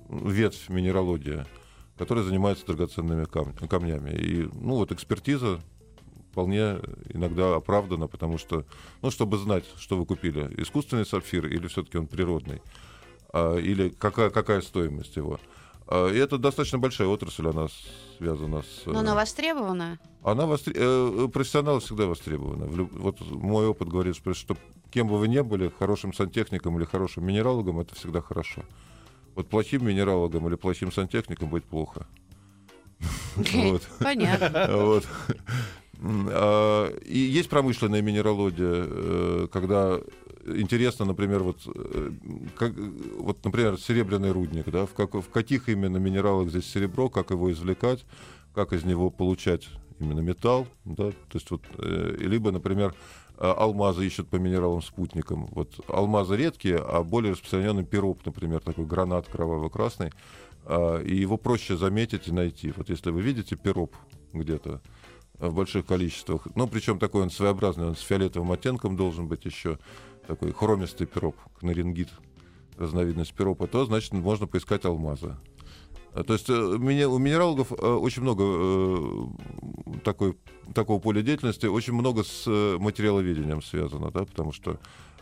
ветвь 0.09 0.69
минералогия, 0.69 1.47
которая 1.97 2.23
занимается 2.23 2.65
драгоценными 2.65 3.25
кам- 3.25 3.53
камнями. 3.67 4.11
И, 4.11 4.49
ну, 4.53 4.75
вот 4.75 4.91
экспертиза 4.91 5.61
вполне 6.31 6.77
иногда 7.13 7.55
оправдана, 7.55 8.07
потому 8.07 8.37
что, 8.37 8.65
ну, 9.01 9.11
чтобы 9.11 9.37
знать, 9.37 9.65
что 9.77 9.97
вы 9.97 10.05
купили, 10.05 10.49
искусственный 10.57 11.05
сапфир 11.05 11.45
или 11.47 11.67
все-таки 11.67 11.97
он 11.97 12.07
природный, 12.07 12.61
а, 13.33 13.57
или 13.57 13.89
какая, 13.89 14.29
какая 14.29 14.61
стоимость 14.61 15.15
его. 15.17 15.39
А, 15.91 16.07
и 16.07 16.17
это 16.17 16.37
достаточно 16.37 16.79
большая 16.79 17.09
отрасль, 17.09 17.49
она 17.49 17.67
связана 18.17 18.61
с... 18.61 18.85
Но 18.85 18.99
она 18.99 19.13
востребована. 19.13 19.99
Она 20.23 20.45
востре- 20.45 20.73
э, 20.73 21.27
профессионалы 21.27 21.81
всегда 21.81 22.05
востребованы. 22.05 22.65
Вот 22.65 23.19
мой 23.29 23.67
опыт 23.67 23.89
говорит, 23.89 24.15
что 24.15 24.55
кем 24.89 25.07
бы 25.09 25.17
вы 25.17 25.27
ни 25.27 25.41
были, 25.41 25.69
хорошим 25.77 26.13
сантехником 26.13 26.77
или 26.77 26.85
хорошим 26.85 27.25
минералогом, 27.25 27.81
это 27.81 27.93
всегда 27.95 28.21
хорошо. 28.21 28.61
Вот 29.35 29.49
плохим 29.49 29.85
минералогом 29.85 30.47
или 30.47 30.55
плохим 30.55 30.93
сантехником 30.93 31.49
будет 31.49 31.65
плохо. 31.65 32.07
Понятно. 33.99 35.01
А, 36.03 36.87
И 37.05 37.17
есть 37.17 37.49
промышленная 37.49 38.01
минералогия, 38.01 38.85
э, 38.87 39.47
когда 39.51 39.99
интересно, 40.45 41.05
например, 41.05 41.43
вот, 41.43 41.57
э, 41.65 42.11
как, 42.57 42.73
вот, 43.17 43.43
например, 43.43 43.77
серебряный 43.77 44.31
рудник, 44.31 44.69
да, 44.69 44.85
в, 44.85 44.93
как- 44.93 45.13
в 45.13 45.29
каких 45.29 45.69
именно 45.69 45.97
минералах 45.97 46.49
здесь 46.49 46.65
серебро, 46.65 47.09
как 47.09 47.31
его 47.31 47.51
извлекать, 47.51 48.05
как 48.53 48.73
из 48.73 48.83
него 48.83 49.09
получать 49.09 49.67
именно 49.99 50.19
металл, 50.19 50.67
да, 50.85 51.11
то 51.11 51.33
есть 51.33 51.49
вот, 51.51 51.61
э, 51.77 52.15
либо, 52.19 52.51
например, 52.51 52.95
а, 53.43 53.53
алмазы 53.53 54.05
ищут 54.05 54.29
по 54.29 54.35
минералам-спутникам. 54.35 55.47
Вот 55.47 55.79
алмазы 55.87 56.35
редкие, 56.35 56.77
а 56.77 57.01
более 57.01 57.31
распространенный 57.31 57.83
пироп, 57.83 58.23
например, 58.23 58.59
такой 58.59 58.85
гранат 58.85 59.27
кроваво-красный, 59.27 60.11
а, 60.65 60.99
и 60.99 61.15
его 61.15 61.37
проще 61.37 61.75
заметить 61.75 62.27
и 62.27 62.31
найти. 62.31 62.71
Вот 62.77 62.89
если 62.89 63.09
вы 63.09 63.21
видите 63.21 63.55
пироп 63.55 63.95
где-то 64.33 64.81
в 65.39 65.55
больших 65.55 65.87
количествах, 65.87 66.47
ну, 66.53 66.67
причем 66.67 66.99
такой 66.99 67.23
он 67.23 67.31
своеобразный, 67.31 67.87
он 67.87 67.95
с 67.95 68.01
фиолетовым 68.01 68.51
оттенком 68.51 68.95
должен 68.95 69.27
быть 69.27 69.43
еще, 69.45 69.79
такой 70.27 70.51
хромистый 70.53 71.07
пироп, 71.07 71.35
кнарингит, 71.59 72.09
разновидность 72.77 73.33
пиропа, 73.33 73.67
то, 73.67 73.85
значит, 73.85 74.13
можно 74.13 74.47
поискать 74.47 74.85
алмазы. 74.85 75.35
А, 76.13 76.23
То 76.23 76.33
есть 76.33 76.49
э, 76.49 76.53
у 76.53 76.77
минералогов 76.77 77.71
э, 77.71 77.75
очень 77.75 78.21
много 78.21 78.43
э, 78.45 79.99
такой, 80.03 80.37
такого 80.73 80.99
поля 80.99 81.21
деятельности, 81.21 81.67
очень 81.67 81.93
много 81.93 82.23
с 82.23 82.43
э, 82.47 82.77
материаловедением 82.79 83.61
связано, 83.61 84.11
да, 84.11 84.25
потому 84.25 84.51
что 84.51 84.79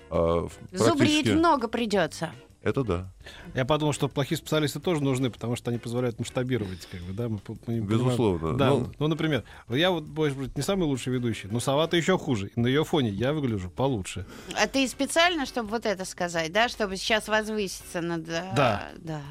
а, 0.10 0.48
Зубрить 0.72 1.32
много 1.32 1.68
придется. 1.68 2.32
Это 2.62 2.84
да. 2.84 3.14
Я 3.54 3.64
подумал, 3.64 3.94
что 3.94 4.10
плохие 4.10 4.38
специалисты 4.38 4.80
тоже 4.82 5.02
нужны, 5.02 5.30
потому 5.30 5.56
что 5.56 5.70
они 5.72 5.80
позволяют 5.80 6.20
масштабировать, 6.20 6.86
как 6.92 7.02
бы, 7.02 7.14
да, 7.14 7.30
мы, 7.30 7.40
мы 7.48 7.56
понимаем- 7.56 7.88
Безусловно. 7.88 8.58
Да, 8.58 8.70
Ну- 8.72 8.92
ну, 9.00 9.08
например, 9.08 9.46
я 9.70 9.92
вот, 9.92 10.06
может 10.08 10.38
быть, 10.38 10.58
не 10.58 10.62
самый 10.62 10.84
лучший 10.84 11.14
ведущий, 11.14 11.48
но 11.50 11.62
сова-то 11.62 11.96
еще 11.96 12.18
хуже. 12.18 12.52
И 12.56 12.60
на 12.60 12.68
ее 12.68 12.84
фоне 12.84 13.10
я 13.12 13.32
выгляжу 13.32 13.70
получше. 13.70 14.26
А 14.62 14.68
ты 14.68 14.86
специально, 14.90 15.46
чтобы 15.46 15.70
вот 15.70 15.86
это 15.86 16.04
сказать, 16.04 16.52
да, 16.52 16.68
чтобы 16.68 16.98
сейчас 16.98 17.30
возвыситься 17.30 18.02
над... 18.02 18.28
э, 18.28 18.52
Да. 18.56 18.90
Да. 18.98 19.22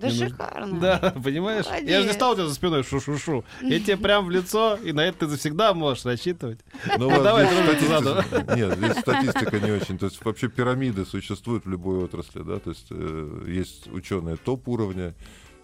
Да 0.00 0.06
Мне 0.08 0.18
нужно- 0.20 0.28
шикарно. 0.28 0.80
Да, 0.80 1.14
понимаешь? 1.24 1.66
Я 1.66 1.76
же 1.78 1.82
не 1.84 1.92
Молодец. 1.92 2.14
стал 2.14 2.32
у 2.32 2.34
тебя 2.36 2.46
за 2.46 2.54
спиной 2.54 2.82
шу-шу-шу. 2.84 3.44
Я 3.60 3.80
тебе 3.80 3.96
прям 3.98 4.26
в 4.26 4.30
лицо, 4.30 4.76
и 4.82 4.92
на 4.92 5.00
это 5.04 5.20
ты 5.20 5.26
завсегда 5.26 5.74
можешь 5.74 6.04
рассчитывать. 6.04 6.60
Но 6.98 7.06
у 7.06 7.10
вас 7.10 7.22
Давай, 7.22 7.46
статистика- 7.46 8.54
Нет, 8.56 8.76
здесь 8.78 8.98
статистика 8.98 9.60
не 9.60 9.70
очень. 9.72 9.98
То 9.98 10.06
есть 10.06 10.24
вообще 10.24 10.48
пирамиды 10.48 11.04
существуют 11.04 11.66
в 11.66 11.68
любой 11.70 12.02
отрасли, 12.04 12.42
да, 12.42 12.58
то 12.58 12.70
есть 12.70 12.86
э, 12.90 13.44
есть 13.48 13.88
ученые 13.92 14.36
топ 14.36 14.66
уровня, 14.68 15.14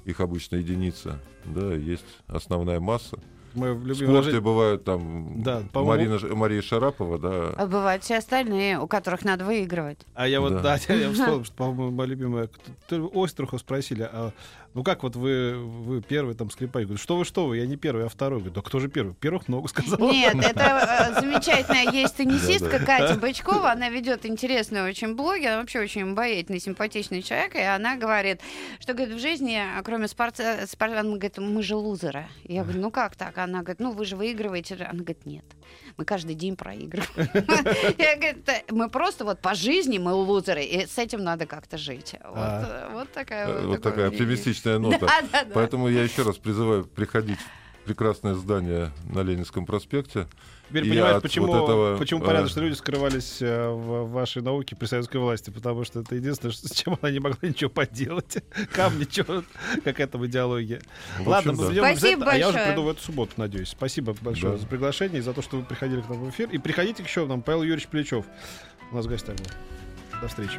их 0.05 0.20
обычно 0.20 0.57
единица, 0.57 1.18
да, 1.45 1.72
есть 1.74 2.05
основная 2.26 2.78
масса. 2.80 3.18
Мы 3.57 3.74
В 3.74 3.80
любим 3.86 3.94
спорте 3.94 4.12
выражение- 4.12 4.40
бывают 4.40 4.84
там 4.84 5.42
Да, 5.42 5.62
Марина, 5.72 6.18
Мария 6.34 6.62
Шарапова, 6.62 7.18
да, 7.18 7.54
А 7.57 7.66
бывают 7.66 8.04
все 8.04 8.18
остальные, 8.18 8.78
у 8.78 8.86
которых 8.86 9.24
надо 9.24 9.44
выигрывать. 9.44 9.98
А 10.14 10.28
я 10.28 10.40
вот, 10.40 10.62
да, 10.62 10.78
Да. 10.86 10.94
я 10.94 11.11
вспомнил, 11.12 11.44
что, 11.44 11.54
по-моему, 11.54 11.90
моя 11.90 12.09
любимая... 12.11 12.48
Острухов 13.14 13.61
спросили, 13.61 14.09
а, 14.12 14.32
ну 14.77 14.85
как 14.85 15.03
вот 15.05 15.16
вы, 15.16 15.57
вы 15.57 16.03
первый 16.03 16.35
там 16.35 16.51
скрипач? 16.51 16.85
Говорю, 16.85 16.99
что 16.99 17.16
вы, 17.16 17.24
что 17.24 17.47
вы, 17.47 17.57
я 17.57 17.66
не 17.66 17.77
первый, 17.77 18.03
я 18.03 18.09
второй. 18.11 18.41
Говорю, 18.41 18.55
да 18.57 18.61
кто 18.61 18.79
же 18.79 18.89
первый? 18.89 19.14
Первых 19.14 19.49
много 19.49 19.68
сказал. 19.68 19.99
Нет, 19.99 20.35
это 20.35 21.14
э, 21.16 21.20
замечательная 21.20 21.91
есть 21.91 22.14
теннисистка. 22.16 22.79
Катя 22.81 23.18
Бычкова. 23.18 23.70
Она 23.72 23.89
ведет 23.89 24.27
интересный 24.27 24.83
очень 24.83 25.16
блог. 25.16 25.39
Она 25.39 25.61
вообще 25.61 25.81
очень 25.81 26.03
обаятельный, 26.03 26.61
симпатичный 26.61 27.22
человек. 27.22 27.55
И 27.55 27.61
она 27.61 27.97
говорит, 27.97 28.43
что 28.79 28.93
говорит, 28.93 29.14
в 29.14 29.18
жизни, 29.18 29.57
а, 29.57 29.83
кроме 29.83 30.09
спорта, 30.09 30.66
спор- 30.66 30.91
она 30.91 31.05
говорит, 31.05 31.39
мы 31.39 31.62
же 31.62 31.74
лузеры. 31.74 32.27
Я 32.45 32.62
говорю, 32.62 32.83
ну 32.83 32.91
как 32.91 33.16
так? 33.16 33.39
Она 33.39 33.61
говорит, 33.61 33.81
ну 33.81 33.93
вы 33.93 34.05
же 34.05 34.14
выигрываете. 34.14 34.74
Она 34.74 34.99
говорит, 34.99 35.24
нет, 35.24 35.47
мы 35.97 36.05
каждый 36.05 36.35
день 36.35 36.55
проигрываем. 36.55 37.09
Я 37.99 38.16
говорю, 38.16 38.43
«Да, 38.45 38.53
мы 38.70 38.91
просто 38.91 39.24
вот 39.24 39.41
по 39.41 39.55
жизни 39.55 39.97
мы 39.97 40.12
лузеры, 40.12 40.62
и 40.62 40.87
с 40.87 40.99
этим 40.99 41.24
надо 41.24 41.47
как-то 41.47 41.79
жить. 41.79 42.14
Вот, 42.22 42.37
А. 42.37 42.91
э, 42.93 43.07
такая 43.14 43.47
Э, 43.47 43.61
вот 43.62 43.66
вот 43.66 43.83
такая 43.83 44.09
мнение. 44.09 44.18
Оптимистичная 44.75 44.79
нота. 44.79 45.07
Поэтому 45.55 45.89
я 45.89 46.03
еще 46.03 46.23
раз 46.23 46.37
призываю 46.37 46.85
приходить 46.85 47.39
в 47.39 47.87
прекрасное 47.87 48.35
здание 48.35 48.91
на 49.05 49.21
Ленинском 49.21 49.64
проспекте. 49.64 50.27
Теперь 50.69 50.89
понимаешь, 50.89 51.23
почему, 51.23 51.47
вот 51.47 51.62
этого, 51.62 51.97
почему 51.97 52.21
э, 52.23 52.27
порядочные 52.27 52.64
люди 52.64 52.77
скрывались 52.77 53.41
э, 53.41 53.69
в 53.69 54.11
вашей 54.11 54.43
науке 54.43 54.75
при 54.75 54.87
советской 54.87 55.19
власти, 55.19 55.51
потому 55.51 55.85
что 55.85 56.01
это 56.01 56.17
единственное, 56.17 56.51
что- 56.51 56.67
с 56.67 56.73
чем 56.73 56.99
она 57.01 57.12
не 57.12 57.21
могла 57.21 57.39
ничего 57.49 57.71
поделать. 57.71 58.39
Камни, 58.73 59.05
чего, 59.05 59.45
там 59.85 60.27
идеология. 60.27 60.81
В 61.21 61.29
Ладно, 61.29 61.53
общем, 61.53 61.64
мы 61.67 61.73
да. 61.73 61.95
Спасибо 61.95 62.31
а 62.33 62.35
я 62.37 62.49
уже 62.49 62.59
приду 62.59 62.83
в 62.83 62.89
эту 62.89 63.01
субботу, 63.01 63.35
надеюсь. 63.37 63.69
Спасибо 63.69 64.17
большое 64.21 64.55
Да. 64.55 64.59
за 64.59 64.67
приглашение 64.67 65.19
и 65.21 65.23
за 65.23 65.33
то, 65.33 65.41
что 65.43 65.57
вы 65.59 65.62
приходили 65.62 66.01
к 66.01 66.09
нам 66.09 66.19
в 66.25 66.31
эфир. 66.31 66.49
И 66.51 66.59
приходите 66.59 67.05
еще 67.05 67.25
к 67.25 67.29
нам, 67.29 67.43
Павел 67.43 67.62
Юрьевич 67.62 67.87
Плечев. 67.87 68.25
У 68.91 68.97
нас 68.97 69.07
в 69.07 69.09
гостях 69.09 69.37
был. 69.37 69.47
До 70.21 70.27
встречи. 70.27 70.59